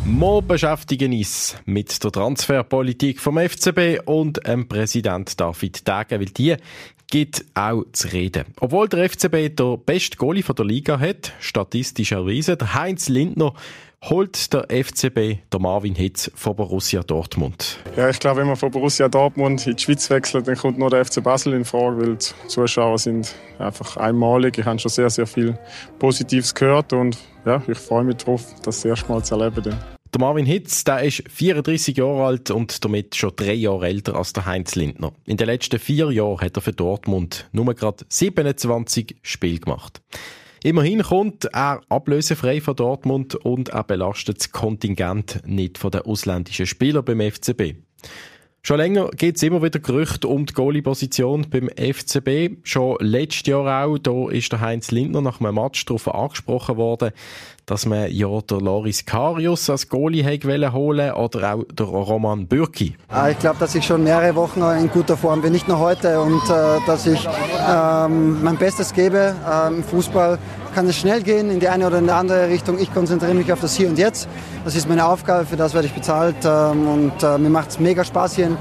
Wir 0.06 0.42
beschäftigen 0.42 1.14
uns 1.14 1.56
mit 1.66 2.04
der 2.04 2.12
Transferpolitik 2.12 3.20
vom 3.20 3.38
FCB 3.38 4.00
und 4.06 4.46
dem 4.48 4.68
Präsident 4.68 5.40
David 5.40 5.88
Degen, 5.88 6.20
weil 6.20 6.26
die 6.26 6.56
gibt 7.12 7.46
auch 7.54 7.84
zu 7.92 8.08
reden. 8.08 8.46
Obwohl 8.60 8.90
der 8.90 9.08
FCB 9.08 9.56
der 9.56 9.78
beste 9.78 10.18
Goalie 10.18 10.42
der 10.42 10.66
Liga 10.66 11.00
hat, 11.00 11.34
statistisch 11.40 12.12
erwiesen, 12.12 12.58
der 12.58 12.74
Heinz 12.74 13.08
Lindner 13.08 13.54
holt 14.10 14.52
der 14.54 14.68
FCB 14.70 15.50
der 15.52 15.60
Marvin 15.60 15.96
Hitz 15.96 16.30
von 16.36 16.56
Borussia 16.56 17.04
Dortmund. 17.04 17.78
Ja, 17.96 18.10
ich 18.10 18.20
glaube, 18.20 18.42
wenn 18.42 18.48
man 18.48 18.58
von 18.58 18.70
Borussia 18.70 19.08
Dortmund 19.08 19.66
in 19.66 19.76
die 19.76 19.84
Schweiz 19.84 20.10
wechselt, 20.10 20.48
dann 20.48 20.56
kommt 20.56 20.78
nur 20.78 20.90
der 20.90 21.06
FC 21.06 21.24
Basel 21.24 21.54
in 21.54 21.64
Frage, 21.64 22.02
weil 22.02 22.16
die 22.16 22.48
Zuschauer 22.48 22.98
sind 22.98 23.34
einfach 23.60 23.98
einmalig. 23.98 24.58
Ich 24.58 24.66
habe 24.66 24.80
schon 24.80 24.92
sehr, 24.92 25.10
sehr 25.10 25.28
viel 25.28 25.58
Positives 26.00 26.54
gehört 26.54 26.92
und 26.92 27.18
ja, 27.46 27.62
ich 27.68 27.78
freue 27.78 28.04
mich 28.04 28.18
darauf, 28.18 28.44
das 28.64 28.84
erstmal 28.84 29.24
zu 29.24 29.36
erleben. 29.36 29.64
Dann. 29.64 29.80
Der 30.14 30.20
Marvin 30.20 30.46
Hitz, 30.46 30.84
der 30.84 31.02
ist 31.02 31.24
34 31.28 31.98
Jahre 31.98 32.26
alt 32.26 32.52
und 32.52 32.84
damit 32.86 33.16
schon 33.16 33.32
drei 33.36 33.54
Jahre 33.54 33.88
älter 33.88 34.16
als 34.16 34.34
der 34.34 34.46
Heinz 34.46 34.76
Lindner. 34.76 35.14
In 35.26 35.38
den 35.38 35.48
letzten 35.48 35.80
vier 35.80 36.12
Jahren 36.12 36.40
hat 36.42 36.56
er 36.56 36.62
für 36.62 36.74
Dortmund 36.74 37.50
nur 37.52 37.74
gerade 37.74 38.06
27 38.10 39.16
Spiele 39.24 39.60
gemacht. 39.60 40.02
Immerhin 40.64 41.04
kommt 41.04 41.44
er 41.54 41.82
ablösefrei 41.90 42.62
von 42.62 42.78
Dortmund 42.78 43.36
und 43.36 43.70
er 43.70 43.84
belastet 43.84 44.40
das 44.40 44.52
Kontingent 44.54 45.42
nicht 45.46 45.78
von 45.78 45.92
den 45.92 46.04
ausländischen 46.04 46.66
Spielern 46.66 47.04
beim 47.04 47.20
FCB. 47.20 47.76
Schon 48.66 48.78
länger 48.78 49.10
gibt 49.10 49.36
es 49.36 49.44
immer 49.44 49.62
wieder 49.62 49.80
Gerüchte 49.80 50.30
um 50.30 50.46
die 50.46 50.54
Goalie-Position 50.54 51.48
beim 51.50 51.68
FCB. 51.68 52.60
Schon 52.64 52.96
letztes 53.02 53.46
Jahr 53.46 53.86
auch, 53.86 53.98
da 53.98 54.30
ist 54.30 54.54
der 54.54 54.62
Heinz 54.62 54.90
Lindner 54.90 55.20
nach 55.20 55.42
einem 55.42 55.56
Match 55.56 55.84
darauf 55.84 56.08
angesprochen 56.08 56.78
worden, 56.78 57.12
dass 57.66 57.86
man 57.86 58.10
ja 58.10 58.40
der 58.40 58.62
Loris 58.62 59.06
Karius 59.06 59.70
als 59.70 59.90
Goalie 59.90 60.24
hätte 60.24 60.72
holen 60.72 61.12
oder 61.12 61.56
auch 61.56 61.66
der 61.74 61.86
Roman 61.86 62.48
Bürki. 62.48 62.96
Ah, 63.10 63.30
ich 63.30 63.40
glaube, 63.40 63.60
dass 63.60 63.76
ich 63.76 63.86
schon 63.86 64.06
mehrere 64.06 64.34
Wochen 64.36 64.62
in 64.62 64.90
guter 64.90 65.18
Form 65.18 65.42
bin, 65.42 65.52
nicht 65.52 65.68
nur 65.68 65.80
heute 65.80 66.22
und 66.22 66.42
äh, 66.50 66.80
dass 66.88 67.06
ich 67.06 67.28
ähm, 67.70 68.42
mein 68.46 68.56
Bestes 68.56 68.94
gebe 68.94 69.36
äh, 69.46 69.68
im 69.68 69.84
Fußball 69.84 70.40
kann 70.74 70.88
es 70.88 70.98
schnell 70.98 71.22
gehen 71.22 71.50
in 71.50 71.60
die 71.60 71.70
eine 71.70 71.88
oder 71.88 72.00
in 72.00 72.06
die 72.06 72.12
andere 72.12 72.50
Richtung. 72.50 72.80
Ich 72.80 72.94
konzentriere 72.94 73.34
mich 73.34 73.52
auf 73.52 73.62
das 73.62 73.76
Hier 73.76 73.90
und 73.90 73.98
Jetzt. 73.98 74.28
Das 74.66 74.76
ist 74.76 74.90
meine 74.90 75.06
Aufgabe, 75.06 75.46
für 75.46 75.56
das 75.56 75.74
werde 75.74 75.88
ich 75.88 75.94
bezahlt. 75.94 76.36
Ähm, 76.44 76.88
und 76.88 77.24
äh, 77.24 77.38
mir 77.38 77.50
macht 77.50 77.70
es 77.70 77.80
mega 77.80 78.04
Spaß 78.04 78.36
hier 78.36 78.58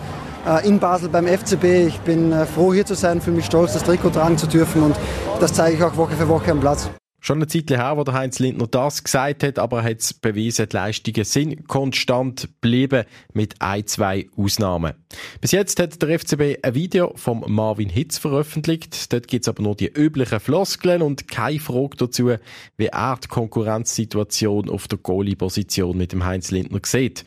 äh, 0.46 0.66
in 0.66 0.78
Basel 0.78 1.08
beim 1.08 1.26
FCB. 1.26 1.64
Ich 1.86 2.00
bin 2.00 2.32
äh, 2.32 2.46
froh 2.46 2.72
hier 2.72 2.86
zu 2.86 2.94
sein, 2.94 3.20
fühle 3.20 3.36
mich 3.36 3.46
stolz, 3.46 3.72
das 3.72 3.82
Trikot 3.84 4.10
tragen 4.10 4.38
zu 4.38 4.46
dürfen 4.46 4.82
und 4.82 4.96
das 5.40 5.52
zeige 5.52 5.76
ich 5.76 5.82
auch 5.82 5.96
Woche 5.96 6.14
für 6.14 6.28
Woche 6.28 6.50
am 6.50 6.60
Platz. 6.60 6.90
Schon 7.24 7.38
eine 7.38 7.46
Zeit 7.46 7.70
her, 7.70 7.96
wo 7.96 8.02
der 8.02 8.14
Heinz 8.14 8.40
Lindner 8.40 8.66
das 8.66 9.04
gesagt 9.04 9.44
hat, 9.44 9.60
aber 9.60 9.78
er 9.78 9.90
hat 9.90 10.00
es 10.00 10.12
bewiesen, 10.12 10.68
die 10.68 10.74
Leistungen 10.74 11.22
sind 11.24 11.68
konstant 11.68 12.48
geblieben, 12.60 13.04
mit 13.32 13.62
ein, 13.62 13.86
zwei 13.86 14.28
Ausnahmen. 14.36 14.94
Bis 15.40 15.52
jetzt 15.52 15.78
hat 15.78 16.02
der 16.02 16.18
FCB 16.18 16.58
ein 16.64 16.74
Video 16.74 17.12
vom 17.14 17.44
Marvin 17.46 17.90
Hitz 17.90 18.18
veröffentlicht. 18.18 19.12
Dort 19.12 19.28
gibt 19.28 19.44
es 19.44 19.48
aber 19.48 19.62
nur 19.62 19.76
die 19.76 19.86
üblichen 19.86 20.40
Floskeln 20.40 21.00
und 21.00 21.28
keine 21.28 21.60
Frage 21.60 21.96
dazu, 21.96 22.32
wie 22.76 22.86
er 22.86 23.18
die 23.22 23.28
Konkurrenzsituation 23.28 24.68
auf 24.68 24.88
der 24.88 24.98
Goalie-Position 24.98 25.96
mit 25.96 26.10
dem 26.10 26.24
Heinz 26.24 26.50
Lindner 26.50 26.80
sieht. 26.84 27.24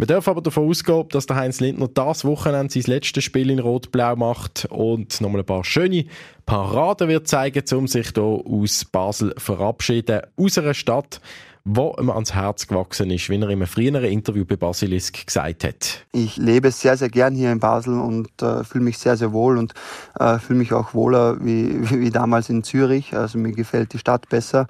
Man 0.00 0.06
darf 0.06 0.28
aber 0.28 0.40
davon 0.40 0.66
ausgehen, 0.66 1.06
dass 1.10 1.26
der 1.26 1.36
Heinz 1.36 1.60
Lindner 1.60 1.86
das 1.86 2.24
Wochenende 2.24 2.72
sein 2.72 2.84
letztes 2.86 3.22
Spiel 3.22 3.50
in 3.50 3.58
Rot-Blau 3.58 4.16
macht 4.16 4.64
und 4.70 5.20
nochmal 5.20 5.42
ein 5.42 5.44
paar 5.46 5.62
schöne 5.62 6.06
Paraden 6.46 7.06
wird 7.08 7.28
zeigen, 7.28 7.62
um 7.76 7.86
sich 7.86 8.12
hier 8.14 8.22
aus 8.22 8.86
Basel 8.86 9.34
verabschieden, 9.36 10.22
aus 10.38 10.56
einer 10.56 10.72
Stadt, 10.72 11.20
wo 11.64 11.94
ihm 11.98 12.10
ans 12.10 12.34
Herz 12.34 12.66
gewachsen 12.66 13.10
ist, 13.10 13.28
wie 13.28 13.34
er 13.34 13.42
in 13.42 13.44
einem 13.44 13.66
früheren 13.66 14.04
Interview 14.04 14.44
bei 14.44 14.56
Basilisk 14.56 15.26
gesagt 15.26 15.64
hat. 15.64 16.06
Ich 16.12 16.36
lebe 16.36 16.70
sehr, 16.70 16.96
sehr 16.96 17.08
gern 17.08 17.34
hier 17.34 17.52
in 17.52 17.60
Basel 17.60 17.98
und 17.98 18.30
äh, 18.42 18.64
fühle 18.64 18.84
mich 18.84 18.98
sehr, 18.98 19.16
sehr 19.16 19.32
wohl 19.32 19.58
und 19.58 19.74
äh, 20.18 20.38
fühle 20.38 20.58
mich 20.58 20.72
auch 20.72 20.94
wohler 20.94 21.44
wie, 21.44 21.90
wie, 21.90 22.10
damals 22.10 22.48
in 22.48 22.64
Zürich. 22.64 23.14
Also 23.16 23.38
mir 23.38 23.52
gefällt 23.52 23.92
die 23.92 23.98
Stadt 23.98 24.28
besser. 24.28 24.66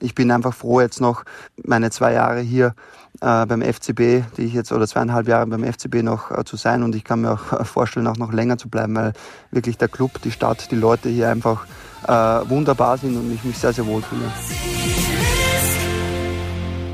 Ich 0.00 0.14
bin 0.14 0.30
einfach 0.30 0.54
froh, 0.54 0.80
jetzt 0.80 1.00
noch 1.00 1.24
meine 1.62 1.90
zwei 1.90 2.12
Jahre 2.12 2.40
hier 2.40 2.74
äh, 3.20 3.44
beim 3.46 3.60
FCB, 3.60 4.22
die 4.36 4.42
ich 4.42 4.54
jetzt 4.54 4.72
oder 4.72 4.86
zweieinhalb 4.86 5.26
Jahre 5.26 5.46
beim 5.46 5.64
FCB 5.64 6.02
noch 6.02 6.30
äh, 6.30 6.44
zu 6.44 6.56
sein 6.56 6.82
und 6.82 6.94
ich 6.94 7.04
kann 7.04 7.22
mir 7.22 7.32
auch 7.32 7.66
vorstellen, 7.66 8.06
auch 8.06 8.16
noch 8.16 8.32
länger 8.32 8.56
zu 8.56 8.68
bleiben, 8.68 8.94
weil 8.94 9.12
wirklich 9.50 9.78
der 9.78 9.88
Club, 9.88 10.22
die 10.22 10.30
Stadt, 10.30 10.70
die 10.70 10.76
Leute 10.76 11.08
hier 11.08 11.28
einfach 11.28 11.66
äh, 12.06 12.12
wunderbar 12.12 12.98
sind 12.98 13.16
und 13.16 13.32
ich 13.32 13.42
mich 13.44 13.58
sehr, 13.58 13.72
sehr 13.72 13.86
wohl 13.86 14.02
fühle. 14.02 14.30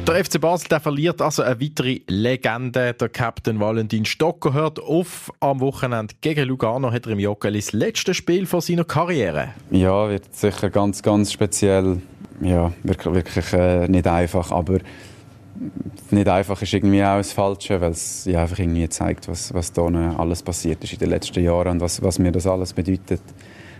Der 0.06 0.24
FC 0.24 0.40
Basel 0.40 0.68
der 0.68 0.78
verliert 0.78 1.20
also 1.20 1.42
eine 1.42 1.60
weitere 1.60 2.00
Legende. 2.06 2.94
Der 2.94 3.08
Captain 3.08 3.58
Valentin 3.58 4.04
Stocker 4.04 4.52
hört 4.52 4.78
auf. 4.78 5.32
Am 5.40 5.58
Wochenende 5.58 6.14
gegen 6.20 6.46
Lugano 6.46 6.92
hat 6.92 7.06
er 7.06 7.12
im 7.12 7.18
Joggeli 7.18 7.58
das 7.58 7.72
letzte 7.72 8.14
Spiel 8.14 8.46
von 8.46 8.60
seiner 8.60 8.84
Karriere. 8.84 9.48
Ja, 9.72 10.08
wird 10.08 10.32
sicher 10.32 10.70
ganz, 10.70 11.02
ganz 11.02 11.32
speziell. 11.32 12.00
Ja, 12.40 12.72
wirklich, 12.84 13.14
wirklich 13.14 13.52
äh, 13.52 13.88
nicht 13.88 14.06
einfach, 14.06 14.52
aber 14.52 14.78
nicht 16.12 16.28
einfach 16.28 16.62
ist 16.62 16.72
irgendwie 16.72 17.02
auch 17.02 17.16
das 17.16 17.32
Falsche, 17.32 17.80
weil 17.80 17.90
es 17.90 18.26
ja 18.26 18.42
einfach 18.42 18.60
irgendwie 18.60 18.88
zeigt, 18.88 19.26
was, 19.26 19.52
was 19.54 19.72
da 19.72 19.86
alles 20.18 20.40
passiert 20.40 20.84
ist 20.84 20.92
in 20.92 21.00
den 21.00 21.10
letzten 21.10 21.42
Jahren 21.42 21.72
und 21.72 21.80
was, 21.80 22.00
was 22.00 22.20
mir 22.20 22.30
das 22.30 22.46
alles 22.46 22.72
bedeutet. 22.72 23.22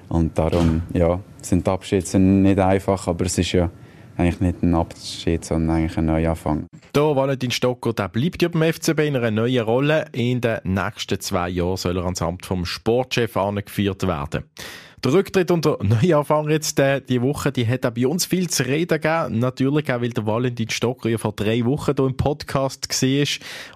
Und 0.09 0.37
darum, 0.37 0.83
ja, 0.93 1.21
sind 1.41 1.69
die 1.69 1.71
Abschiede 1.71 2.19
nicht 2.19 2.59
einfach, 2.59 3.07
aber 3.07 3.27
es 3.27 3.39
ist 3.39 3.53
ja 3.53 3.71
eigentlich 4.17 4.41
nicht 4.41 4.63
ein 4.63 4.75
Abschied, 4.75 5.45
sondern 5.45 5.77
eigentlich 5.77 5.99
ein 5.99 6.07
Neuanfang. 6.07 6.67
Da 6.93 7.15
Valentin 7.15 7.51
Stocker, 7.51 7.93
der 7.93 8.09
bleibt 8.09 8.43
ja 8.43 8.49
beim 8.49 8.73
FCB 8.73 9.01
in 9.01 9.17
einer 9.17 9.31
neuen 9.31 9.65
Rolle. 9.65 10.07
In 10.13 10.41
den 10.41 10.59
nächsten 10.65 11.21
zwei 11.21 11.49
Jahren 11.51 11.77
soll 11.77 11.97
er 11.97 12.05
ans 12.05 12.23
Amt 12.23 12.47
vom 12.47 12.65
Sportchef 12.65 13.37
angeführt 13.37 14.07
werden. 14.07 14.45
Der 15.05 15.13
Rücktritt 15.13 15.51
und 15.51 15.65
der 15.65 15.77
Neuanfang 15.83 16.49
jetzt 16.49 16.79
äh, 16.81 17.01
die 17.01 17.21
Woche, 17.21 17.53
die 17.53 17.67
hat 17.67 17.85
auch 17.85 17.91
bei 17.91 18.07
uns 18.07 18.25
viel 18.25 18.49
zu 18.49 18.65
reden 18.65 19.01
gegeben. 19.01 19.39
Natürlich 19.39 19.93
auch, 19.93 20.01
weil 20.01 20.11
der 20.11 20.27
Valentin 20.27 20.71
Stocker 20.71 21.09
ja 21.09 21.19
vor 21.19 21.33
drei 21.33 21.65
Wochen 21.65 21.93
hier 21.97 22.07
im 22.07 22.17
Podcast 22.17 22.91
war 22.91 23.27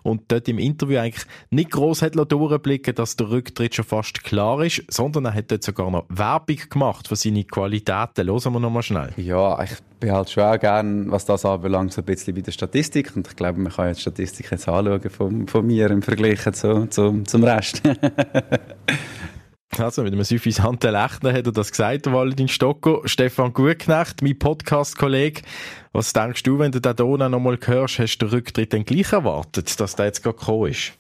und 0.03 0.23
dort 0.29 0.49
im 0.49 0.59
Interview 0.59 0.99
eigentlich 0.99 1.27
nicht 1.50 1.71
gross 1.71 2.03
hat 2.03 2.17
durchblicken 2.17 2.95
dass 2.95 3.17
der 3.17 3.31
Rücktritt 3.31 3.75
schon 3.75 3.85
fast 3.85 4.25
klar 4.25 4.65
ist, 4.65 4.83
sondern 4.89 5.27
er 5.27 5.35
hat 5.35 5.50
dort 5.50 5.62
sogar 5.62 5.91
noch 5.91 6.07
Werbung 6.09 6.59
gemacht 6.69 7.09
für 7.09 7.17
seine 7.17 7.45
Qualitäten. 7.45 8.27
Hören 8.27 8.53
wir 8.53 8.61
noch 8.61 8.71
mal 8.71 8.83
schnell. 8.83 9.11
Ja, 9.17 9.62
ich 9.62 9.73
bin 10.00 10.12
halt 10.12 10.31
schon 10.31 10.45
auch 10.45 10.59
gern, 10.59 11.11
was 11.11 11.27
das 11.27 11.45
anbelangt, 11.45 11.93
so 11.93 12.00
ein 12.00 12.07
bisschen 12.07 12.35
bei 12.35 12.41
der 12.41 12.53
Statistik. 12.53 13.15
Und 13.15 13.29
ich 13.29 13.37
glaube, 13.37 13.61
man 13.61 13.73
kann 13.73 13.89
jetzt 13.89 14.00
Statistik 14.00 14.50
jetzt 14.50 14.69
anschauen 14.69 15.11
von, 15.11 15.47
von 15.47 15.67
mir 15.67 15.91
im 15.91 16.03
Vergleich 16.03 16.41
zu, 16.53 16.87
zu, 16.87 17.23
zum 17.25 17.45
Rest. 17.45 17.83
Also 19.79 20.03
mit 20.03 20.12
einem 20.12 20.25
suffisanten 20.25 20.91
Lächeln 20.91 21.33
hat 21.33 21.47
er 21.47 21.53
das 21.53 21.71
gesagt, 21.71 22.11
Valentin 22.11 22.49
Stocko. 22.49 23.03
Stefan 23.05 23.53
Gutknecht, 23.53 24.21
mein 24.21 24.39
Podcast-Kollege. 24.39 25.43
Was 25.93 26.12
denkst 26.12 26.43
du, 26.43 26.59
wenn 26.59 26.73
du 26.73 26.81
den 26.81 26.97
noch 27.31 27.39
mal 27.39 27.59
hörst, 27.65 28.00
hast 28.00 28.19
du 28.19 28.27
den 28.27 28.35
Rücktritt 28.35 28.73
dann 28.73 28.85
gleich 28.85 29.12
erwartet, 29.12 29.79
dass 29.79 29.95
der 29.95 30.07
jetzt 30.07 30.23
gerade 30.23 30.37
gekommen 30.37 30.73
ist? 30.73 30.93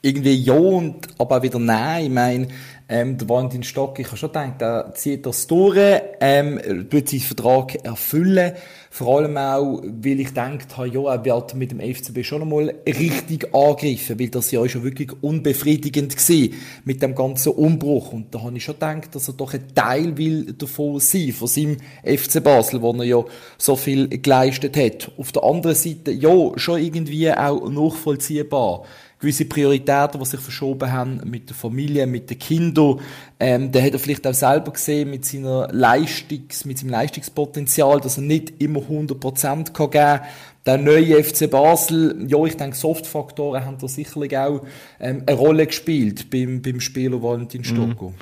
Irgendwie 0.00 0.34
ja 0.34 0.54
und 0.54 1.08
aber 1.18 1.38
auch 1.38 1.42
wieder 1.42 1.58
nein. 1.58 2.04
Ich 2.04 2.10
meine, 2.10 2.48
ähm, 2.88 3.16
der 3.16 3.28
Valentin 3.28 3.62
Stock, 3.62 3.98
ich 3.98 4.06
habe 4.06 4.16
schon 4.16 4.28
gedacht, 4.28 4.60
er 4.60 4.92
zieht 4.94 5.24
das 5.24 5.46
durch, 5.46 5.78
ähm, 6.20 6.60
tut 6.90 7.08
seinen 7.08 7.20
Vertrag 7.20 7.76
erfüllen. 7.84 8.52
Vor 8.90 9.18
allem 9.18 9.36
auch, 9.36 9.82
weil 9.82 10.20
ich 10.20 10.28
gedacht 10.28 10.76
habe, 10.76 10.88
ja, 10.88 11.14
er 11.14 11.24
wird 11.24 11.54
mit 11.54 11.72
dem 11.72 11.80
FCB 11.80 12.22
schon 12.22 12.42
einmal 12.42 12.74
richtig 12.86 13.52
angegriffen, 13.54 14.20
weil 14.20 14.28
das 14.28 14.50
ja 14.50 14.68
schon 14.68 14.84
wirklich 14.84 15.10
unbefriedigend 15.20 16.16
war 16.16 16.58
mit 16.84 17.02
dem 17.02 17.14
ganzen 17.14 17.52
Umbruch. 17.52 18.12
Und 18.12 18.34
da 18.34 18.42
habe 18.42 18.56
ich 18.56 18.64
schon 18.64 18.74
gedacht, 18.74 19.14
dass 19.14 19.28
er 19.28 19.34
doch 19.34 19.54
ein 19.54 19.74
Teil 19.74 20.16
will 20.16 20.52
davon 20.52 21.00
sein, 21.00 21.32
von 21.32 21.48
seinem 21.48 21.78
FC 22.04 22.44
Basel, 22.44 22.82
wo 22.82 22.92
er 22.92 23.04
ja 23.04 23.24
so 23.58 23.74
viel 23.76 24.08
geleistet 24.08 24.76
hat. 24.76 25.10
Auf 25.16 25.32
der 25.32 25.42
anderen 25.42 25.74
Seite, 25.74 26.12
ja, 26.12 26.52
schon 26.56 26.80
irgendwie 26.80 27.32
auch 27.32 27.68
nachvollziehbar 27.68 28.84
gewisse 29.24 29.46
Prioritäten, 29.46 30.20
die 30.20 30.26
sich 30.26 30.40
verschoben 30.40 30.92
haben 30.92 31.20
mit 31.24 31.48
der 31.48 31.56
Familie, 31.56 32.06
mit 32.06 32.28
den 32.28 32.38
Kindern. 32.38 33.00
Ähm, 33.40 33.72
der 33.72 33.82
hat 33.82 33.92
er 33.92 33.98
vielleicht 33.98 34.26
auch 34.26 34.34
selber 34.34 34.72
gesehen 34.72 35.10
mit 35.10 35.24
seiner 35.24 35.68
Leistungs, 35.72 36.64
mit 36.64 36.78
seinem 36.78 36.90
Leistungspotenzial, 36.90 38.00
dass 38.00 38.18
er 38.18 38.22
nicht 38.22 38.60
immer 38.60 38.80
100% 38.80 39.72
kann 39.72 39.90
geben 39.90 39.90
kann. 39.90 40.20
Der 40.66 40.78
neue 40.78 41.22
FC 41.22 41.50
Basel, 41.50 42.24
ja, 42.26 42.42
ich 42.44 42.56
denke, 42.56 42.76
Softfaktoren 42.76 43.64
haben 43.64 43.76
da 43.78 43.88
sicherlich 43.88 44.36
auch 44.36 44.62
ähm, 44.98 45.22
eine 45.26 45.36
Rolle 45.36 45.66
gespielt 45.66 46.30
beim, 46.30 46.62
beim 46.62 46.80
Spieler 46.80 47.22
Valentin 47.22 47.64
Stocko. 47.64 48.10
Mhm. 48.10 48.14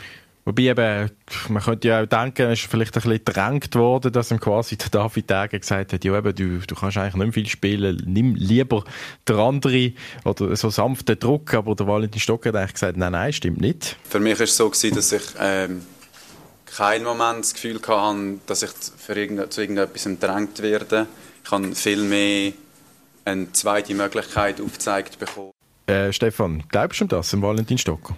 Wobei 0.44 0.62
eben, 0.62 1.10
man 1.50 1.62
könnte 1.62 1.88
ja 1.88 2.02
auch 2.02 2.06
denken, 2.06 2.50
es 2.50 2.60
ist 2.60 2.70
vielleicht 2.70 2.96
ein 2.96 3.02
bisschen 3.02 3.24
gedrängt 3.24 3.74
worden, 3.76 4.12
dass 4.12 4.32
ihm 4.32 4.40
quasi 4.40 4.76
der 4.76 4.88
David 4.88 5.30
Degen 5.30 5.60
gesagt 5.60 5.92
hat, 5.92 6.04
ja 6.04 6.18
eben, 6.18 6.34
du, 6.34 6.58
du 6.58 6.74
kannst 6.74 6.96
eigentlich 6.96 7.14
nicht 7.14 7.24
mehr 7.26 7.32
viel 7.32 7.46
spielen, 7.46 8.02
nimm 8.06 8.34
lieber 8.34 8.82
der 9.28 9.36
andere 9.36 9.92
oder 10.24 10.56
so 10.56 10.68
sanften 10.68 11.16
Druck, 11.16 11.54
aber 11.54 11.76
der 11.76 11.86
Valentin 11.86 12.20
Stock 12.20 12.44
hat 12.46 12.56
eigentlich 12.56 12.72
gesagt, 12.72 12.96
nein, 12.96 13.12
nein, 13.12 13.32
stimmt 13.32 13.60
nicht. 13.60 13.96
Für 14.08 14.18
mich 14.18 14.36
war 14.38 14.44
es 14.44 14.56
so, 14.56 14.68
gewesen, 14.68 14.96
dass 14.96 15.12
ich 15.12 15.22
ähm, 15.38 15.82
kein 16.66 17.04
Moment 17.04 17.44
das 17.44 17.54
Gefühl 17.54 17.80
hatte, 17.86 18.38
dass 18.46 18.64
ich 18.64 18.70
für 18.96 19.14
irgend, 19.14 19.52
zu 19.52 19.60
irgendetwas 19.60 20.04
gedrängt 20.04 20.60
werde. 20.60 21.06
Ich 21.44 21.50
habe 21.52 21.72
viel 21.74 22.02
mehr 22.02 22.52
eine 23.24 23.52
zweite 23.52 23.94
Möglichkeit 23.94 24.60
aufgezeigt 24.60 25.20
bekommen. 25.20 25.52
Äh, 25.86 26.12
Stefan, 26.12 26.64
glaubst 26.68 27.00
du 27.00 27.04
das, 27.04 27.30
dem 27.30 27.42
Valentin 27.42 27.78
Stocker? 27.78 28.16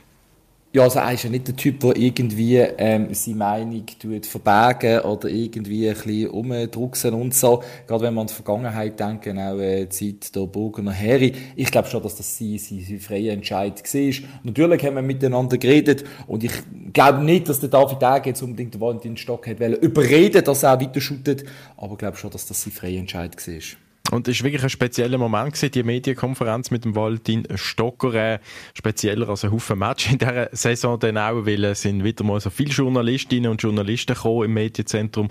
Ja, 0.75 0.83
also 0.83 0.99
er 0.99 1.13
ist 1.13 1.23
ja 1.23 1.31
nicht 1.31 1.47
der 1.47 1.55
Typ, 1.55 1.79
der 1.79 1.95
irgendwie 1.95 2.57
ähm, 2.57 3.15
seine 3.15 3.37
Meinung 3.37 3.87
tut 3.87 4.27
verbergen 4.27 5.03
oder 5.03 5.29
irgendwie 5.29 5.89
ein 5.89 5.95
bisschen 5.95 6.31
umdrucksen 6.31 7.15
und 7.15 7.33
so. 7.33 7.63
Gerade 7.87 8.03
wenn 8.03 8.15
man 8.15 8.23
an 8.23 8.27
die 8.27 8.35
Vergangenheit 8.35 8.99
denkt, 8.99 9.29
auch 9.29 9.59
äh, 9.61 9.87
die 9.87 10.19
Zeit 10.19 10.35
der 10.35 10.47
Burgener 10.47 10.91
Heri. 10.91 11.33
Ich 11.55 11.71
glaube 11.71 11.87
schon, 11.87 12.03
dass 12.03 12.17
das 12.17 12.37
sein, 12.37 12.59
sein, 12.59 12.85
sein 12.89 12.99
freier 12.99 13.35
Entscheid 13.35 13.81
war. 13.85 14.29
Natürlich 14.43 14.85
haben 14.85 14.97
wir 14.97 15.03
miteinander 15.03 15.59
geredet 15.59 16.03
und 16.27 16.43
ich 16.43 16.55
glaube 16.93 17.23
nicht, 17.23 17.49
dass 17.49 17.61
der 17.61 17.69
David 17.69 18.03
Ege 18.03 18.31
jetzt 18.31 18.43
unbedingt 18.43 18.75
den 18.75 18.81
Valentin 18.81 19.17
Stock 19.17 19.47
hat 19.47 19.61
überreden, 19.61 20.43
dass 20.43 20.65
er 20.65 20.81
weiter 20.81 21.01
shootet, 21.01 21.45
aber 21.77 21.93
ich 21.93 21.99
glaube 21.99 22.17
schon, 22.17 22.31
dass 22.33 22.47
das 22.47 22.61
sein 22.61 22.73
freier 22.73 22.99
Entscheid 22.99 23.37
war. 23.37 23.84
Und 24.11 24.29
es 24.29 24.39
war 24.39 24.45
wirklich 24.45 24.63
ein 24.63 24.71
spezieller 24.71 25.19
Moment, 25.19 25.55
gewesen, 25.55 25.71
die 25.73 25.83
Medienkonferenz 25.83 26.71
mit 26.71 26.85
dem 26.85 26.95
Valentin 26.95 27.49
Stocker. 27.55 28.39
Spezieller 28.75 29.29
als 29.29 29.45
ein 29.45 29.53
Haufen 29.53 29.79
Match 29.79 30.11
in 30.11 30.19
dieser 30.19 30.51
Saison 30.53 30.99
dann 30.99 31.19
auch, 31.19 31.47
weil 31.47 31.65
es 31.65 31.83
sind 31.83 32.05
wieder 32.05 32.23
mal 32.23 32.41
so 32.41 32.51
viele 32.51 32.71
Journalistinnen 32.71 33.51
und 33.51 33.63
Journalisten 33.63 34.15
gekommen 34.15 34.45
im 34.45 34.55
Medienzentrum 34.55 35.31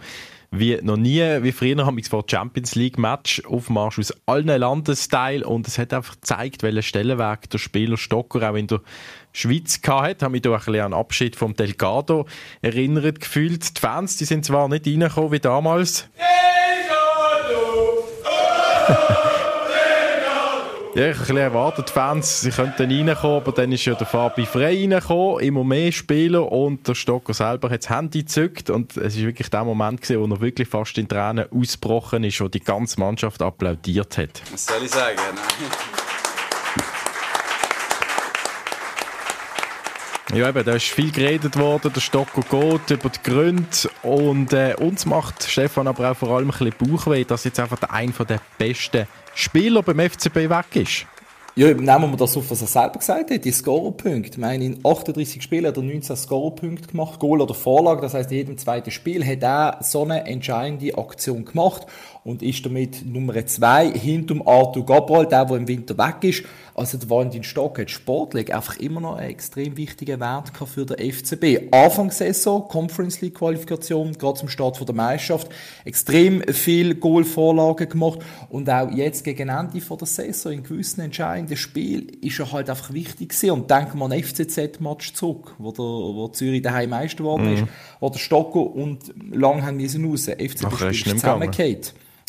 wie 0.56 0.77
noch 0.84 0.98
nie, 0.98 1.22
wie 1.42 1.51
früher 1.51 1.84
haben 1.84 1.98
wir 1.98 2.03
vor 2.03 2.25
Champions 2.30 2.75
League 2.75 3.00
Match 3.00 3.42
Aufmarsch 3.46 3.98
aus 3.98 4.13
allen 4.27 4.48
Landesteilen 4.48 5.44
und 5.44 5.68
es 5.68 5.80
hat 5.80 5.94
einfach 5.94 6.13
gezeigt, 6.13 6.62
welchen 6.62 6.84
Stellenweg 6.84 7.50
der 7.50 7.58
Spieler 7.58 7.98
Stocker 7.98 8.51
auch 8.51 8.56
in 8.56 8.68
der 8.68 8.82
Schweiz 9.32 9.82
gehabt. 9.82 10.22
Haben 10.22 10.34
mich 10.34 10.44
da 10.44 10.51
ein 10.51 10.58
bisschen 10.58 10.75
an 10.82 10.92
den 10.92 11.00
Abschied 11.00 11.36
vom 11.36 11.56
Delgado 11.56 12.27
erinnert 12.62 13.20
gefühlt. 13.20 13.77
Die 13.77 13.82
Fans, 13.82 14.18
die 14.18 14.25
sind 14.25 14.46
zwar 14.46 14.70
nicht 14.70 14.86
reingekommen 14.86 15.32
wie 15.32 15.39
damals. 15.39 16.08
Ja, 20.95 21.09
ich 21.09 21.17
habe 21.27 21.39
erwartet, 21.39 21.89
die 21.89 21.93
Fans, 21.93 22.41
sie 22.41 22.51
könnten 22.51 22.83
reinkommen, 22.83 23.37
aber 23.37 23.51
dann 23.51 23.71
ist 23.71 23.83
ja 23.83 23.95
der 23.95 24.05
Fabi 24.05 24.45
frei 24.45 24.77
reingekommen, 24.77 25.39
immer 25.39 25.63
mehr 25.63 25.91
Spieler 25.91 26.51
und 26.51 26.87
der 26.87 26.93
Stocker 26.93 27.33
selber 27.33 27.71
hat 27.71 27.81
das 27.83 27.89
Handy 27.89 28.19
gezückt 28.19 28.69
und 28.69 28.95
es 28.97 29.15
ist 29.15 29.23
wirklich 29.23 29.49
der 29.49 29.63
Moment 29.63 30.01
gewesen, 30.01 30.21
wo 30.21 30.35
er 30.35 30.39
wirklich 30.39 30.67
fast 30.67 30.95
in 30.99 31.07
Tränen 31.07 31.45
ausgebrochen 31.51 32.23
ist, 32.23 32.39
wo 32.41 32.47
die 32.47 32.59
ganze 32.59 32.99
Mannschaft 32.99 33.41
applaudiert 33.41 34.19
hat. 34.19 34.43
Was 34.51 34.67
soll 34.67 34.83
ich 34.83 34.91
sagen? 34.91 35.17
Ja, 40.33 40.49
eben, 40.49 40.65
da 40.65 40.73
ist 40.73 40.85
viel 40.85 41.11
geredet 41.11 41.59
worden, 41.59 41.91
der 41.93 42.01
Stocko 42.01 42.41
geht 42.41 42.89
über 42.89 43.09
die 43.09 43.21
Gründe 43.21 43.67
und 44.01 44.51
äh, 44.51 44.73
uns 44.79 45.05
macht 45.05 45.43
Stefan 45.43 45.87
aber 45.87 46.09
auch 46.09 46.17
vor 46.17 46.29
allem 46.29 46.49
ein 46.49 46.71
bisschen 46.71 46.91
Bauchweh, 46.91 47.23
dass 47.23 47.43
jetzt 47.43 47.59
einfach 47.59 47.83
einer 47.83 48.25
der 48.27 48.39
besten 48.57 49.07
Spieler 49.35 49.83
beim 49.83 49.99
FCB 49.99 50.35
weg 50.49 50.75
ist. 50.75 51.05
Ja, 51.55 51.67
nehmen 51.67 52.09
wir 52.09 52.17
das 52.17 52.35
auf, 52.35 52.49
was 52.49 52.61
er 52.61 52.67
selber 52.67 52.97
gesagt 52.97 53.29
hat, 53.29 53.45
die 53.45 53.51
Scorerpunkte. 53.51 54.31
Ich 54.31 54.37
meine, 54.39 54.65
in 54.65 54.79
38 54.83 55.43
Spielen 55.43 55.67
hat 55.67 55.77
er 55.77 55.83
19 55.83 56.15
Scorerpunkte 56.15 56.87
gemacht, 56.87 57.19
Goal 57.19 57.39
oder 57.41 57.53
Vorlage, 57.53 58.01
das 58.01 58.15
heißt, 58.15 58.31
in 58.31 58.37
jedem 58.37 58.57
zweiten 58.57 58.89
Spiel 58.89 59.23
hat 59.23 59.43
er 59.43 59.77
so 59.81 60.01
eine 60.01 60.25
entscheidende 60.25 60.97
Aktion 60.97 61.45
gemacht 61.45 61.85
und 62.24 62.42
ist 62.42 62.65
damit 62.65 63.06
Nummer 63.06 63.46
zwei 63.46 63.92
hinter 63.92 64.36
Arthur 64.46 64.86
Gabriel, 64.86 65.25
der, 65.25 65.46
der 65.46 65.58
im 65.58 65.68
Winter 65.68 65.98
weg 65.98 66.24
ist. 66.24 66.44
Also 66.75 66.98
der 66.98 67.10
Valentin 67.10 67.44
Stock 67.44 67.77
hat 67.77 67.92
sportlich 67.92 68.53
einfach 68.53 68.77
immer 68.77 69.00
noch 69.00 69.15
einen 69.18 69.30
extrem 69.30 69.77
wichtigen 69.77 70.20
Wert 70.20 70.51
für 70.65 70.86
den 70.86 71.12
FCB. 71.12 71.72
Anfangssaison, 71.72 72.68
Conference 72.68 73.22
League 73.22 73.36
Qualifikation, 73.36 74.13
gerade 74.13 74.39
zum 74.39 74.50
Start 74.50 74.80
der 74.88 74.96
Meisterschaft, 74.96 75.50
extrem 75.86 76.42
viel 76.42 76.96
Goalvorlagen 76.96 77.89
gemacht 77.89 78.20
und 78.50 78.70
auch 78.70 78.89
jetzt 78.89 79.24
gegen 79.24 79.50
Ende 79.50 79.80
der 79.80 80.08
Saison 80.08 80.51
in 80.51 80.63
gewissen 80.63 81.01
entscheidenden 81.01 81.58
Spielen 81.58 82.10
ist 82.22 82.39
er 82.39 82.51
halt 82.51 82.70
einfach 82.70 82.92
wichtig 82.92 83.30
gewesen. 83.30 83.51
Und 83.51 83.70
denken 83.70 84.00
wir 84.00 84.06
an 84.06 84.12
den 84.12 84.24
FCZ-Match 84.24 85.13
zurück, 85.13 85.53
wo, 85.60 85.72
der, 85.72 85.84
wo 85.84 86.27
Zürich 86.30 86.62
daheim 86.63 86.89
Meister 86.89 87.18
geworden 87.18 87.50
mhm. 87.50 87.53
ist, 87.53 87.63
wo 88.00 88.10
der 88.10 88.20
Stocko 88.20 88.62
und 88.62 89.13
lang 89.32 89.63
haben 89.63 89.77
müssen 89.77 90.06
raus. 90.06 90.24
FCB 90.24 90.92
ist 90.92 91.08
zusammengefallen 91.08 91.82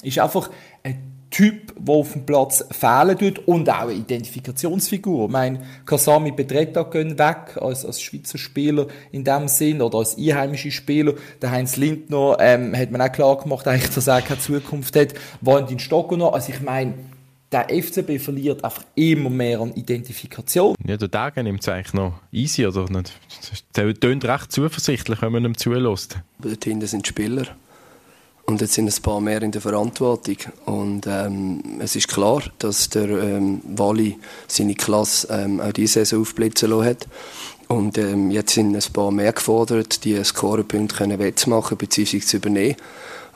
ist 0.04 0.18
einfach 0.18 0.50
ein 0.82 1.14
Typ, 1.34 1.74
der 1.76 1.94
auf 1.96 2.12
dem 2.12 2.24
Platz 2.24 2.64
fehlen 2.70 3.18
tut 3.18 3.40
und 3.48 3.68
auch 3.68 3.88
eine 3.88 3.94
Identifikationsfigur. 3.94 5.24
Ich 5.24 5.32
meine, 5.32 5.62
Kasami 5.84 6.30
Bedretta 6.30 6.84
gehen 6.84 7.18
weg 7.18 7.60
als, 7.60 7.84
als 7.84 8.00
Schweizer 8.00 8.38
Spieler 8.38 8.86
in 9.10 9.24
dem 9.24 9.48
Sinn 9.48 9.82
oder 9.82 9.98
als 9.98 10.16
einheimische 10.16 10.70
Spieler. 10.70 11.14
Der 11.42 11.50
Heinz 11.50 11.76
Lindner 11.76 12.36
ähm, 12.38 12.76
hat 12.76 12.92
man 12.92 13.00
auch 13.00 13.10
klar 13.10 13.36
gemacht, 13.38 13.66
eigentlich, 13.66 13.92
dass 13.92 14.06
er 14.06 14.22
keine 14.22 14.38
Zukunft 14.38 14.94
hat. 14.94 15.14
Valentin 15.40 15.80
Stocker 15.80 16.16
noch. 16.16 16.34
Also 16.34 16.52
ich 16.52 16.60
meine, 16.60 16.94
der 17.50 17.66
FCB 17.68 18.20
verliert 18.20 18.62
einfach 18.62 18.84
immer 18.94 19.30
mehr 19.30 19.58
an 19.58 19.72
Identifikation. 19.74 20.76
Ja, 20.86 20.96
der 20.96 21.10
Tage 21.10 21.42
nimmt 21.42 21.62
es 21.62 21.68
eigentlich 21.68 21.94
noch 21.94 22.14
easy, 22.30 22.64
oder? 22.64 22.86
Der 23.74 23.94
tönt 23.94 24.24
recht 24.24 24.52
zuversichtlich, 24.52 25.20
wenn 25.20 25.32
man 25.32 25.44
ihm 25.44 25.56
zulässt. 25.56 26.18
Dort 26.38 26.62
hinten 26.62 26.86
sind 26.86 27.08
Spieler 27.08 27.46
und 28.46 28.60
jetzt 28.60 28.74
sind 28.74 28.94
ein 28.94 29.02
paar 29.02 29.20
mehr 29.20 29.42
in 29.42 29.52
der 29.52 29.62
Verantwortung. 29.62 30.36
Und 30.66 31.06
ähm, 31.06 31.62
es 31.80 31.96
ist 31.96 32.08
klar, 32.08 32.42
dass 32.58 32.90
der 32.90 33.08
ähm, 33.08 33.62
Wally 33.64 34.18
seine 34.48 34.74
Klasse 34.74 35.28
ähm, 35.30 35.60
auch 35.60 35.72
diese 35.72 36.04
Saison 36.04 36.20
aufblitzen 36.20 36.70
lassen 36.70 36.84
hat. 36.84 37.06
Und 37.68 37.96
ähm, 37.96 38.30
jetzt 38.30 38.54
sind 38.54 38.76
ein 38.76 38.92
paar 38.92 39.10
mehr 39.10 39.32
gefordert, 39.32 40.04
die 40.04 40.22
Scorepunkte 40.22 41.18
wettmachen 41.18 41.78
bzw. 41.78 42.20
zu 42.20 42.36
übernehmen. 42.36 42.76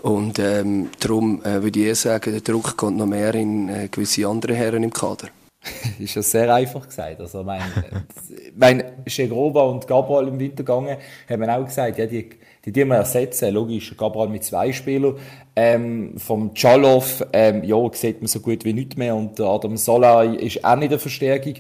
Und 0.03 0.38
ähm, 0.38 0.91
darum 1.00 1.43
äh, 1.43 1.62
würde 1.62 1.91
ich 1.91 1.99
sagen, 1.99 2.33
der 2.33 2.43
Druck 2.43 2.77
kommt 2.77 2.99
noch 2.99 3.07
mehr 3.07 3.35
in 3.35 3.69
äh, 3.69 3.88
gewisse 3.91 4.29
andere 4.29 4.55
Herren 4.55 4.83
im 4.83 4.93
Kader. 4.93 5.29
ist 5.99 6.15
ja 6.15 6.23
sehr 6.23 6.55
einfach 6.55 6.87
gesagt. 6.87 7.21
Also, 7.21 7.43
mein, 7.43 7.62
mein 8.57 8.85
Schegrova 9.07 9.62
und 9.62 9.87
Gabral 9.87 10.29
im 10.29 10.38
Winter 10.38 10.65
gegangen, 10.65 10.97
haben 11.29 11.50
auch 11.50 11.65
gesagt, 11.65 11.99
ja, 11.99 12.07
die, 12.07 12.31
die, 12.65 12.73
die 12.73 12.85
wir 12.85 12.97
ersetzen. 12.97 13.53
Logisch, 13.53 13.97
Gabral 13.97 14.29
mit 14.29 14.45
zwei 14.45 14.73
Spielern. 14.73 15.17
Ähm, 15.57 16.15
vom 16.19 16.55
Chalov, 16.55 17.25
ähm, 17.33 17.65
ja, 17.65 17.77
sieht 17.93 18.21
man 18.21 18.29
so 18.29 18.41
gut 18.41 18.65
wie 18.65 18.73
nichts 18.73 18.97
mehr. 18.97 19.17
Und 19.17 19.41
Adam 19.41 19.77
Sola 19.77 20.23
ist 20.23 20.65
auch 20.65 20.77
nicht 20.77 20.91
eine 20.91 20.99
Verstärkung. 20.99 21.55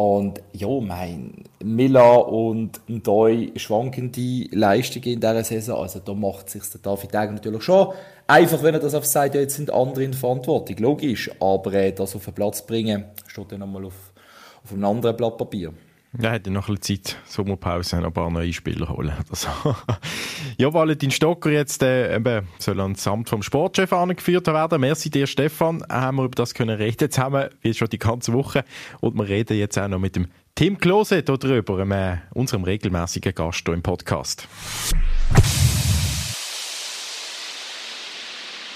Und 0.00 0.40
ja, 0.52 0.68
mein 0.80 1.42
Mila 1.60 2.18
und 2.18 2.80
Ndoi 2.88 3.50
schwankende 3.56 4.46
Leistungen 4.52 5.14
in 5.14 5.20
dieser 5.20 5.42
Saison. 5.42 5.82
Also 5.82 5.98
da 5.98 6.14
macht 6.14 6.50
sich 6.50 6.62
der 6.70 6.80
David 6.80 7.12
Degen 7.12 7.34
natürlich 7.34 7.64
schon 7.64 7.88
einfach, 8.28 8.62
wenn 8.62 8.74
er 8.74 8.80
das 8.80 8.94
auf 8.94 9.04
sagt, 9.04 9.34
ja, 9.34 9.40
jetzt 9.40 9.56
sind 9.56 9.72
andere 9.72 10.04
in 10.04 10.14
Verantwortung. 10.14 10.76
Logisch. 10.78 11.32
Aber 11.40 11.72
äh, 11.72 11.90
das 11.92 12.14
auf 12.14 12.24
den 12.24 12.34
Platz 12.34 12.64
bringen, 12.64 13.06
steht 13.26 13.50
dann 13.50 13.58
nochmal 13.58 13.86
auf, 13.86 14.12
auf 14.62 14.72
einem 14.72 14.84
anderen 14.84 15.16
Blatt 15.16 15.36
Papier. 15.36 15.72
Ja, 16.20 16.32
hätte 16.32 16.50
noch 16.50 16.68
ein 16.68 16.74
bisschen 16.74 17.04
Zeit, 17.04 17.16
Sommerpause, 17.26 17.96
noch 17.98 18.06
ein 18.06 18.12
paar 18.12 18.28
neue 18.28 18.52
Spieler 18.52 18.88
holen. 18.88 19.12
Also. 19.30 19.48
ja, 20.58 20.72
Valentin 20.72 21.12
Stocker 21.12 21.50
jetzt 21.50 21.80
äh, 21.82 22.16
eben, 22.16 22.48
soll 22.58 22.80
ans 22.80 23.06
Amt 23.06 23.28
vom 23.28 23.40
Sportchef 23.40 23.92
angeführt 23.92 24.48
werden. 24.48 24.80
Merci 24.80 25.10
dir, 25.10 25.28
Stefan. 25.28 25.84
Haben 25.88 26.16
wir 26.16 26.24
über 26.24 26.34
das 26.34 26.54
können 26.54 26.76
reden 26.76 27.08
zusammen, 27.10 27.48
wie 27.60 27.72
schon 27.72 27.88
die 27.88 28.00
ganze 28.00 28.32
Woche. 28.32 28.64
Und 29.00 29.14
wir 29.14 29.28
reden 29.28 29.56
jetzt 29.56 29.78
auch 29.78 29.86
noch 29.86 30.00
mit 30.00 30.16
dem 30.16 30.26
Tim 30.56 30.78
Klose 30.78 31.22
darüber, 31.22 31.88
äh, 31.88 32.16
unserem 32.34 32.64
regelmäßigen 32.64 33.32
Gast 33.32 33.62
hier 33.64 33.74
im 33.74 33.82
Podcast. 33.82 34.48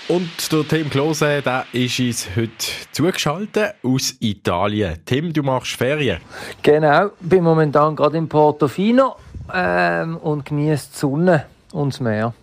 Und 0.08 0.52
der 0.52 0.66
Tim 0.66 0.90
Klose, 0.90 1.42
der 1.42 1.64
ist 1.72 2.00
uns 2.00 2.28
heute 2.36 2.50
zugeschaltet 2.90 3.74
aus 3.82 4.16
Italien. 4.20 4.98
Tim, 5.06 5.32
du 5.32 5.42
machst 5.42 5.76
Ferien. 5.76 6.18
Genau, 6.62 7.10
bin 7.20 7.44
momentan 7.44 7.94
gerade 7.94 8.18
in 8.18 8.28
Portofino 8.28 9.16
ähm, 9.54 10.16
und 10.16 10.44
genieße 10.44 10.88
die 10.92 10.98
Sonne 10.98 11.46
und 11.72 11.92
das 11.92 12.00
Meer. 12.00 12.34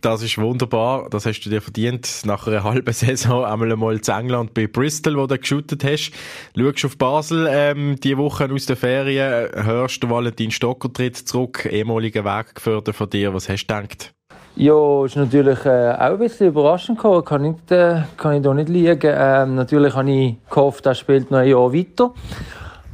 Das 0.00 0.22
ist 0.22 0.38
wunderbar. 0.38 1.08
Das 1.08 1.24
hast 1.24 1.40
du 1.40 1.50
dir 1.50 1.62
verdient. 1.62 2.22
Nach 2.24 2.46
einer 2.46 2.64
halben 2.64 2.92
Saison 2.92 3.44
einmal 3.44 3.72
einmal 3.72 4.00
zu 4.00 4.12
England 4.12 4.52
bei 4.52 4.66
Bristol, 4.66 5.16
wo 5.16 5.26
du 5.26 5.38
geshootet 5.38 5.84
hast. 5.84 6.12
Schaust 6.56 6.84
auf 6.84 6.98
Basel 6.98 7.48
ähm, 7.50 7.96
die 8.00 8.16
Woche 8.18 8.50
aus 8.52 8.66
der 8.66 8.76
Ferien, 8.76 9.50
hörst 9.64 10.02
du 10.02 10.10
Valentin 10.10 10.50
Stocker 10.50 10.92
tritt 10.92 11.16
zurück, 11.16 11.68
ehemaliger 11.70 12.24
Weggefährte 12.24 12.92
von 12.92 13.08
dir. 13.08 13.32
Was 13.32 13.48
hast 13.48 13.66
du 13.66 13.74
gedacht? 13.74 14.15
Ja, 14.58 15.04
ist 15.04 15.16
natürlich 15.16 15.66
äh, 15.66 15.90
auch 15.92 16.00
ein 16.00 16.18
bisschen 16.18 16.48
überraschend 16.48 16.96
gekommen. 16.96 17.22
Kann, 17.26 17.42
nicht, 17.42 17.70
äh, 17.70 18.04
kann 18.16 18.36
ich 18.36 18.42
da 18.42 18.54
nicht 18.54 18.70
liegen. 18.70 19.12
Ähm, 19.14 19.54
natürlich 19.54 19.94
habe 19.94 20.10
ich 20.10 20.36
gehofft, 20.48 20.86
er 20.86 20.94
spielt 20.94 21.30
noch 21.30 21.40
ein 21.40 21.48
Jahr 21.48 21.74
weiter. 21.74 22.14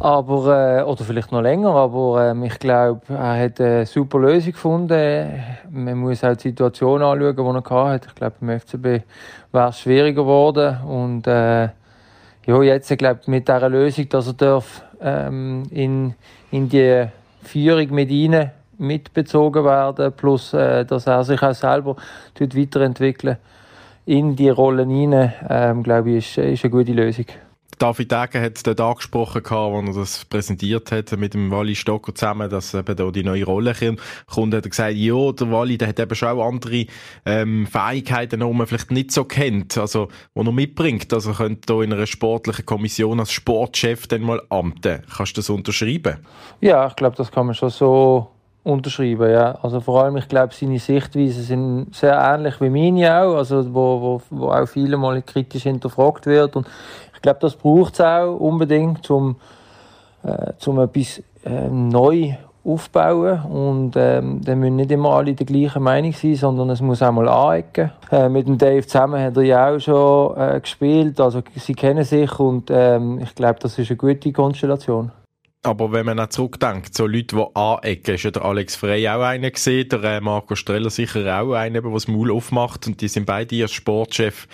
Aber, 0.00 0.80
äh, 0.80 0.82
oder 0.82 1.04
vielleicht 1.04 1.30
noch 1.30 1.40
länger, 1.40 1.72
aber 1.72 2.30
ähm, 2.30 2.42
ich 2.42 2.58
glaube, 2.58 3.02
er 3.08 3.44
hat 3.44 3.60
eine 3.60 3.86
super 3.86 4.18
Lösung 4.18 4.50
gefunden. 4.50 5.40
Man 5.70 5.98
muss 5.98 6.24
auch 6.24 6.34
die 6.36 6.48
Situation 6.48 7.00
anschauen, 7.00 7.36
die 7.36 7.70
er 7.70 7.84
hatte. 7.84 8.08
Ich 8.08 8.14
glaube, 8.16 8.34
beim 8.40 8.58
FCB 8.58 9.04
wäre 9.52 9.68
es 9.68 9.78
schwieriger 9.78 10.22
geworden. 10.22 10.78
Und 10.84 11.28
äh, 11.28 11.68
ja, 12.44 12.62
jetzt, 12.62 12.90
ich 12.90 12.98
glaube, 12.98 13.20
mit 13.26 13.46
dieser 13.46 13.68
Lösung, 13.68 14.08
dass 14.08 14.26
er 14.26 14.32
darf, 14.32 14.82
ähm, 15.00 15.62
in, 15.70 16.14
in 16.50 16.68
die 16.68 17.06
Führung 17.44 17.94
mit 17.94 18.10
rein 18.10 18.50
mitbezogen 18.78 19.64
werden, 19.64 20.12
plus 20.12 20.52
äh, 20.54 20.84
dass 20.84 21.06
er 21.06 21.24
sich 21.24 21.42
auch 21.42 21.54
selber 21.54 21.96
weiterentwickeln 22.38 23.36
in 24.04 24.34
die 24.34 24.48
Rollen 24.48 24.90
hinein, 24.90 25.32
ähm, 25.48 25.82
glaube 25.82 26.10
ich, 26.10 26.36
ist, 26.36 26.44
ist 26.44 26.64
eine 26.64 26.70
gute 26.70 26.92
Lösung. 26.92 27.26
David 27.78 28.12
Degen 28.12 28.44
hat 28.44 28.64
dort 28.64 28.80
angesprochen, 28.80 29.42
als 29.44 29.96
er 29.96 30.02
das 30.02 30.24
präsentiert 30.26 30.92
hat, 30.92 31.10
mit 31.18 31.34
dem 31.34 31.50
Wally 31.50 31.74
Stocker 31.74 32.14
zusammen, 32.14 32.48
dass 32.48 32.74
eben 32.74 32.94
da 32.94 33.10
die 33.10 33.24
neue 33.24 33.44
Rolle 33.44 33.74
kommt. 33.74 34.00
Hat 34.28 34.64
er 34.64 34.70
gesagt, 34.70 34.94
ja, 34.94 35.32
der 35.32 35.50
Wally, 35.50 35.78
der 35.78 35.88
hat 35.88 35.98
eben 35.98 36.14
schon 36.14 36.28
auch 36.28 36.46
andere 36.46 36.86
ähm, 37.26 37.66
Fähigkeiten, 37.66 38.38
die 38.38 38.46
man 38.46 38.68
vielleicht 38.68 38.92
nicht 38.92 39.10
so 39.10 39.24
kennt, 39.24 39.78
also, 39.78 40.08
die 40.36 40.46
er 40.46 40.52
mitbringt. 40.52 41.12
Also, 41.12 41.30
er 41.30 41.36
könnte 41.36 41.62
da 41.66 41.82
in 41.82 41.92
einer 41.92 42.06
sportlichen 42.06 42.66
Kommission 42.66 43.18
als 43.18 43.32
Sportchef 43.32 44.06
dann 44.06 44.22
mal 44.22 44.40
amten. 44.48 45.02
Kannst 45.16 45.36
du 45.36 45.40
das 45.40 45.50
unterschreiben? 45.50 46.18
Ja, 46.60 46.86
ich 46.86 46.94
glaube, 46.94 47.16
das 47.16 47.32
kann 47.32 47.46
man 47.46 47.56
schon 47.56 47.70
so 47.70 48.31
unterschreiben, 48.64 49.30
ja. 49.30 49.58
Also 49.62 49.80
vor 49.80 50.02
allem, 50.02 50.16
ich 50.16 50.28
glaube, 50.28 50.54
seine 50.54 50.78
Sichtweisen 50.78 51.42
sind 51.42 51.94
sehr 51.94 52.18
ähnlich 52.18 52.60
wie 52.60 52.70
meine 52.70 53.22
auch, 53.22 53.36
also 53.36 53.74
wo, 53.74 54.00
wo, 54.00 54.22
wo 54.30 54.48
auch 54.48 54.66
viele 54.66 54.96
mal 54.96 55.20
kritisch 55.22 55.64
hinterfragt 55.64 56.26
wird 56.26 56.56
und 56.56 56.66
ich 57.14 57.22
glaube, 57.22 57.40
das 57.40 57.56
braucht 57.56 57.94
es 57.94 58.00
auch 58.00 58.36
unbedingt, 58.36 59.10
um, 59.10 59.36
äh, 60.22 60.52
um 60.66 60.80
etwas 60.80 61.22
äh, 61.44 61.68
neu 61.68 62.34
aufbauen 62.64 63.42
und 63.42 63.94
ähm, 63.96 64.40
dann 64.44 64.60
müssen 64.60 64.76
nicht 64.76 64.92
immer 64.92 65.10
alle 65.10 65.34
der 65.34 65.46
gleichen 65.46 65.82
Meinung 65.82 66.12
sein, 66.12 66.36
sondern 66.36 66.70
es 66.70 66.80
muss 66.80 67.02
auch 67.02 67.10
mal 67.10 67.28
anecken. 67.28 67.90
Äh, 68.10 68.28
mit 68.28 68.46
dem 68.46 68.56
Dave 68.56 68.86
zusammen 68.86 69.20
hat 69.20 69.36
er 69.36 69.42
ja 69.42 69.70
auch 69.70 69.80
schon 69.80 70.36
äh, 70.36 70.60
gespielt, 70.60 71.20
also 71.20 71.42
sie 71.56 71.74
kennen 71.74 72.04
sich 72.04 72.38
und 72.38 72.70
ähm, 72.70 73.18
ich 73.20 73.34
glaube, 73.34 73.58
das 73.60 73.78
ist 73.78 73.90
eine 73.90 73.96
gute 73.96 74.30
Konstellation. 74.30 75.10
Aber 75.64 75.92
wenn 75.92 76.06
man 76.06 76.18
auch 76.18 76.28
zurückdenkt, 76.28 76.92
so 76.92 77.06
Leute, 77.06 77.36
die 77.36 77.46
anecken, 77.54 78.16
ist 78.16 78.24
ja 78.24 78.32
der 78.32 78.44
Alex 78.44 78.74
Frey 78.74 79.08
auch 79.08 79.20
einer 79.20 79.48
gesehen, 79.48 79.88
der 79.88 80.02
äh, 80.02 80.20
Marco 80.20 80.56
Streller 80.56 80.90
sicher 80.90 81.40
auch 81.40 81.52
einer, 81.52 81.80
der 81.80 81.90
das 81.92 82.08
Maul 82.08 82.32
aufmacht 82.32 82.88
und 82.88 83.00
die 83.00 83.06
sind 83.06 83.26
beide 83.26 83.62
als 83.62 83.72
Sportchef 83.72 84.48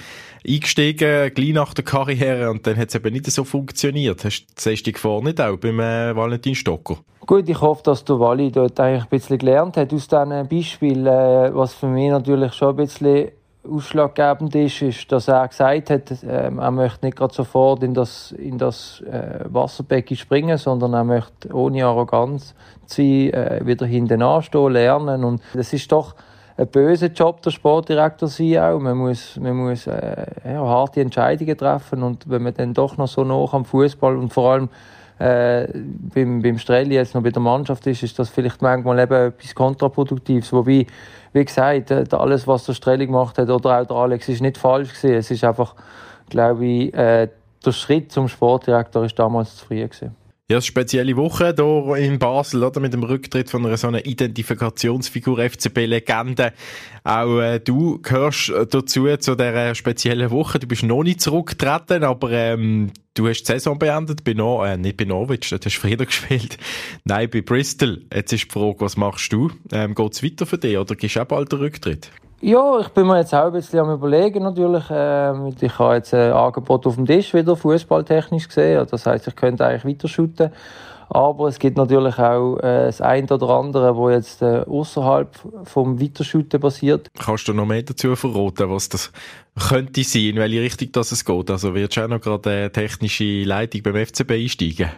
eingestiegen, 0.47 1.33
gleich 1.33 1.53
nach 1.55 1.73
der 1.73 1.85
Karriere 1.87 2.51
und 2.51 2.67
dann 2.67 2.77
hat 2.77 2.91
es 2.91 2.95
eben 2.95 3.11
nicht 3.15 3.25
so 3.31 3.45
funktioniert. 3.45 4.23
Hast, 4.23 4.61
siehst 4.61 4.83
du 4.83 4.91
die 4.91 4.93
Gefahr 4.93 5.23
nicht 5.23 5.41
auch 5.41 5.57
beim 5.57 5.81
äh, 5.81 6.15
Valentin 6.15 6.55
Stocker? 6.55 6.99
Gut, 7.21 7.49
ich 7.49 7.61
hoffe, 7.61 7.83
dass 7.85 8.05
der 8.05 8.21
Wally 8.21 8.53
dort 8.53 8.79
eigentlich 8.79 9.05
ein 9.05 9.09
bisschen 9.09 9.39
gelernt 9.39 9.79
hat 9.79 9.95
aus 9.95 10.09
diesen 10.09 10.49
Beispielen, 10.49 11.07
äh, 11.07 11.55
was 11.55 11.73
für 11.73 11.87
mich 11.87 12.11
natürlich 12.11 12.53
schon 12.53 12.69
ein 12.71 12.77
bisschen 12.77 13.31
ausschlaggebend 13.71 14.55
ist, 14.55 14.83
ist, 14.83 15.13
dass 15.13 15.29
er 15.29 15.47
gesagt 15.49 15.91
hat, 15.91 16.23
äh, 16.23 16.51
er 16.51 16.71
möchte 16.71 17.07
nicht 17.07 17.17
gerade 17.17 17.35
sofort 17.35 17.83
in 17.83 17.95
das, 17.95 18.33
in 18.33 18.59
das 18.59 19.01
äh, 19.03 19.45
Wasserbecken 19.45 20.17
springen, 20.17 20.59
sondern 20.59 20.95
er 20.95 21.05
möchte 21.05 21.53
ohne 21.53 21.85
Arroganz 21.85 22.55
sein, 22.87 23.33
äh, 23.33 23.61
wieder 23.65 23.87
hinten 23.87 24.23
anstehen, 24.23 24.73
lernen. 24.73 25.25
Und 25.25 25.43
das 25.55 25.73
ist 25.73 25.91
doch 25.93 26.15
ein 26.57 26.67
böser 26.67 27.07
Job, 27.09 27.41
der 27.43 27.51
Sportdirektor 27.51 28.29
sein 28.29 28.59
auch. 28.59 28.81
Man 28.81 28.97
muss, 28.97 29.37
man 29.37 29.57
muss 29.57 29.87
äh, 29.87 30.27
ja, 30.45 30.61
harte 30.61 31.01
Entscheidungen 31.01 31.57
treffen 31.57 32.03
und 32.03 32.29
wenn 32.29 32.43
man 32.43 32.55
dann 32.55 32.75
doch 32.75 32.97
noch 32.97 33.09
so 33.09 33.23
nah 33.23 33.47
am 33.53 33.65
Fußball 33.65 34.17
und 34.17 34.33
vor 34.33 34.53
allem 34.53 34.69
äh, 35.19 35.67
beim, 36.15 36.43
beim 36.43 36.59
Strelli 36.59 36.95
jetzt 36.95 37.15
noch 37.15 37.23
bei 37.23 37.31
der 37.31 37.43
Mannschaft 37.43 37.87
ist, 37.87 38.03
ist 38.03 38.19
das 38.19 38.29
vielleicht 38.29 38.63
manchmal 38.63 38.99
eben 39.01 39.29
etwas 39.29 39.55
Kontraproduktives. 39.55 40.53
Wobei, 40.53 40.87
wie 41.33 41.45
gesagt, 41.45 41.91
äh, 41.91 42.05
alles, 42.13 42.47
was 42.47 42.65
der 42.65 42.75
Strelli 42.75 43.07
gemacht 43.07 43.39
hat 43.39 43.51
oder 43.51 43.81
auch 43.81 43.87
der 43.87 43.97
Alex, 43.97 44.29
ist 44.29 44.43
nicht 44.43 44.59
falsch 44.59 44.91
gewesen. 44.91 45.15
Es 45.15 45.31
ist 45.31 45.45
einfach, 45.45 45.75
glaube 46.29 46.65
ich, 46.67 46.95
äh, 46.95 47.29
der 47.65 47.73
Schritt 47.73 48.13
zum 48.13 48.29
Sportdirektor 48.29 49.05
ist 49.05 49.19
damals 49.19 49.57
zu 49.57 49.67
früh 49.67 49.83
gewesen. 49.83 50.15
Ja, 50.51 50.57
eine 50.57 50.63
spezielle 50.63 51.15
Woche 51.15 51.55
hier 51.55 51.97
in 51.97 52.19
Basel, 52.19 52.65
oder? 52.65 52.81
Mit 52.81 52.95
dem 52.95 53.03
Rücktritt 53.03 53.51
von 53.51 53.67
einer 53.67 53.77
so 53.77 53.89
einer 53.89 54.07
Identifikationsfigur 54.07 55.41
FCB-Legende. 55.41 56.55
Auch 57.05 57.41
äh, 57.41 57.59
du 57.59 57.99
gehörst 58.01 58.51
dazu, 58.71 59.15
zu 59.19 59.35
dieser 59.35 59.75
speziellen 59.75 60.31
Woche. 60.31 60.59
Du 60.59 60.67
bist 60.67 60.85
noch 60.85 61.03
nicht 61.03 61.21
zurückgetreten, 61.21 62.03
aber 62.03 62.31
ähm, 62.33 62.93
du 63.19 63.29
hast 63.29 63.43
die 63.43 63.53
Saison 63.53 63.79
beendet 63.79 64.25
bei 64.25 64.35
no 64.35 64.65
äh, 64.65 64.77
nicht 64.77 64.97
bei 64.97 65.05
Norwich, 65.05 65.51
dort 65.51 65.65
hast 65.67 65.77
du 65.77 65.81
Frieden 65.81 66.07
gespielt. 66.07 66.59
Nein, 67.05 67.29
bei 67.31 67.41
Bristol. 67.41 68.03
Jetzt 68.15 68.33
ist 68.33 68.45
die 68.45 68.51
Frage, 68.51 68.81
was 68.81 68.97
machst 68.97 69.33
du? 69.33 69.51
Ähm, 69.73 69.95
Geht 69.95 70.13
es 70.13 70.23
weiter 70.23 70.47
für 70.47 70.59
dich 70.59 70.79
oder 70.79 70.95
gibst 70.95 71.17
du 71.17 71.23
auch 71.23 71.27
bald 71.27 71.51
den 71.51 71.59
Rücktritt? 71.59 72.11
Ja, 72.41 72.79
ich 72.79 72.89
bin 72.91 73.07
mir 73.09 73.19
jetzt 73.19 73.35
auch 73.35 73.47
ein 73.47 73.53
bisschen 73.53 73.81
am 73.81 73.93
überlegen 73.93 74.45
natürlich. 74.45 74.85
Ähm, 74.91 75.53
ich 75.61 75.79
habe 75.79 75.97
jetzt 75.97 76.15
ein 76.15 76.33
Angebot 76.33 76.87
auf 76.87 76.95
dem 76.95 77.05
Tisch 77.05 77.35
wieder 77.35 77.57
fußballtechnisch 77.57 78.47
gesehen. 78.47 78.87
Das 78.89 79.07
heißt, 79.07 79.27
ich 79.27 79.35
könnte 79.35 79.67
eigentlich 79.67 79.97
weiter 79.97 80.07
shooten. 80.07 80.53
Aber 81.11 81.49
es 81.49 81.59
gibt 81.59 81.77
natürlich 81.77 82.19
auch 82.19 82.59
äh, 82.59 82.87
das 82.87 83.01
eine 83.01 83.27
oder 83.29 83.49
andere, 83.51 83.97
wo 83.97 84.11
jetzt 84.11 84.43
äh, 84.43 84.65
außerhalb 84.67 85.31
vom 85.65 86.01
Weitershooten 86.01 86.61
basiert. 86.61 87.09
Kannst 87.19 87.49
du 87.49 87.55
noch 87.55 87.67
mehr 87.67 87.83
dazu 87.83 88.15
verraten, 88.15 88.71
was 88.71 88.91
das 88.91 89.11
könnte 89.59 90.05
sein, 90.05 90.23
in 90.23 90.37
welche 90.37 90.61
Richtung 90.61 90.93
das 90.93 91.11
es 91.11 91.25
geht? 91.25 91.51
Also 91.51 91.75
wird 91.75 91.97
du 91.97 92.05
auch 92.05 92.09
noch 92.09 92.21
gerade 92.21 92.51
eine 92.51 92.73
technische 92.73 93.43
Leitung 93.43 93.83
beim 93.83 94.07
FCB 94.07 94.33
einsteigen? 94.33 94.91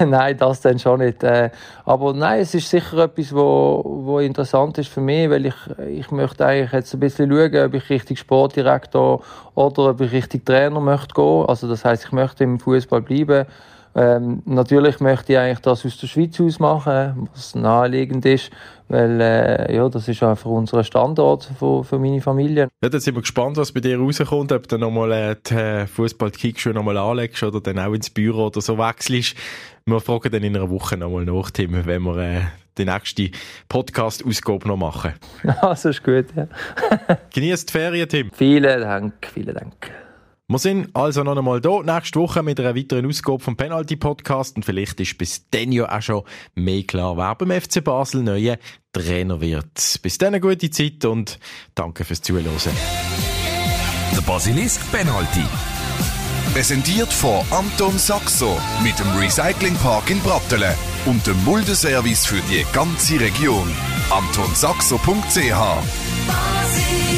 nein, 0.06 0.36
das 0.36 0.60
dann 0.60 0.78
schon 0.78 1.00
nicht. 1.00 1.22
Äh, 1.22 1.50
aber 1.86 2.12
nein, 2.12 2.40
es 2.40 2.54
ist 2.54 2.68
sicher 2.68 2.98
etwas, 2.98 3.34
wo, 3.34 3.82
wo 3.84 4.18
interessant 4.18 4.76
ist 4.78 4.88
für 4.88 5.00
mich, 5.00 5.30
weil 5.30 5.46
ich, 5.46 5.54
ich 5.90 6.10
möchte 6.10 6.44
eigentlich 6.44 6.72
jetzt 6.72 6.92
ein 6.92 7.00
bisschen 7.00 7.30
schauen, 7.30 7.64
ob 7.64 7.74
ich 7.74 7.88
richtig 7.88 8.18
Sportdirektor 8.18 9.22
oder 9.54 9.90
ob 9.90 10.00
ich 10.02 10.12
richtig 10.12 10.44
Trainer 10.44 10.80
möchte 10.80 11.14
gehen. 11.14 11.46
Also 11.46 11.66
das 11.66 11.84
heißt, 11.84 12.04
ich 12.04 12.12
möchte 12.12 12.44
im 12.44 12.60
Fußball 12.60 13.00
bleiben 13.00 13.46
Ähm, 13.94 14.42
natürlich 14.44 15.00
möchte 15.00 15.32
ich 15.32 15.38
eigentlich 15.38 15.58
das 15.60 15.84
aus 15.84 15.98
der 15.98 16.06
Schweiz 16.06 16.40
aus 16.40 16.60
machen, 16.60 17.28
was 17.34 17.54
naheliegend 17.56 18.24
ist, 18.24 18.50
weil 18.88 19.20
äh, 19.20 19.74
ja, 19.74 19.88
das 19.88 20.06
ist 20.06 20.22
einfach 20.22 20.48
unser 20.50 20.84
Standort 20.84 21.50
für, 21.58 21.82
für 21.82 21.98
meine 21.98 22.20
Familie. 22.20 22.68
Ja, 22.82 22.88
dann 22.88 23.00
sind 23.00 23.16
wir 23.16 23.22
gespannt, 23.22 23.56
was 23.56 23.72
bei 23.72 23.80
dir 23.80 23.98
rauskommt, 23.98 24.52
ob 24.52 24.68
du 24.68 24.78
nochmal 24.78 25.12
äh, 25.12 25.36
die 25.44 25.54
äh, 25.54 25.86
Fußball-Kickschuhe 25.86 26.72
nochmal 26.72 26.98
anlegst 26.98 27.42
oder 27.42 27.60
dann 27.60 27.80
auch 27.80 27.92
ins 27.92 28.10
Büro 28.10 28.46
oder 28.46 28.60
so 28.60 28.78
wechselst. 28.78 29.34
Wir 29.86 30.00
fragen 30.00 30.30
dann 30.30 30.44
in 30.44 30.56
einer 30.56 30.70
Woche 30.70 30.96
nochmal 30.96 31.24
nach, 31.24 31.50
Tim, 31.50 31.84
wenn 31.84 32.02
wir 32.02 32.16
äh, 32.18 32.40
die 32.78 32.84
nächste 32.84 33.30
Podcast-Ausgabe 33.68 34.68
noch 34.68 34.76
machen. 34.76 35.14
Das 35.62 35.84
ist 35.84 36.04
gut, 36.04 36.26
ja. 36.36 36.46
Genießt 37.34 37.68
die 37.68 37.72
Ferien, 37.72 38.08
Tim. 38.08 38.30
Vielen 38.32 38.80
Dank, 38.80 39.14
vielen 39.32 39.54
Dank. 39.54 39.90
Wir 40.50 40.58
sind 40.58 40.96
also 40.96 41.22
noch 41.22 41.36
einmal 41.36 41.60
da 41.60 41.80
nächste 41.80 42.18
Woche 42.18 42.42
mit 42.42 42.58
einer 42.58 42.74
weiteren 42.74 43.06
Ausgabe 43.06 43.38
vom 43.38 43.56
Penalty 43.56 43.94
Podcast 43.94 44.56
und 44.56 44.64
vielleicht 44.64 44.98
ist 44.98 45.16
bis 45.16 45.48
dann 45.48 45.70
ja 45.70 45.96
auch 45.96 46.02
schon 46.02 46.24
mehr 46.56 46.82
klar, 46.82 47.16
wer 47.16 47.36
beim 47.36 47.52
FC 47.52 47.84
Basel 47.84 48.24
neuer 48.24 48.58
Trainer 48.92 49.40
wird. 49.40 50.00
Bis 50.02 50.18
dann 50.18 50.34
eine 50.34 50.40
gute 50.40 50.68
Zeit 50.70 51.04
und 51.04 51.38
danke 51.76 52.04
fürs 52.04 52.20
Zuhören. 52.20 52.46
Der 54.16 54.22
Basilisk 54.22 54.80
Penalty. 54.90 55.44
Präsentiert 56.52 57.12
von 57.12 57.44
Anton 57.52 57.96
Saxo 57.96 58.58
mit 58.82 58.98
dem 58.98 59.06
Recyclingpark 59.20 60.10
in 60.10 60.18
Brattelen 60.18 60.74
und 61.06 61.24
dem 61.28 61.44
Muldeservice 61.44 62.26
für 62.26 62.42
die 62.50 62.66
ganze 62.72 63.20
Region. 63.20 63.70
AntonSaxo.ch 64.10 67.09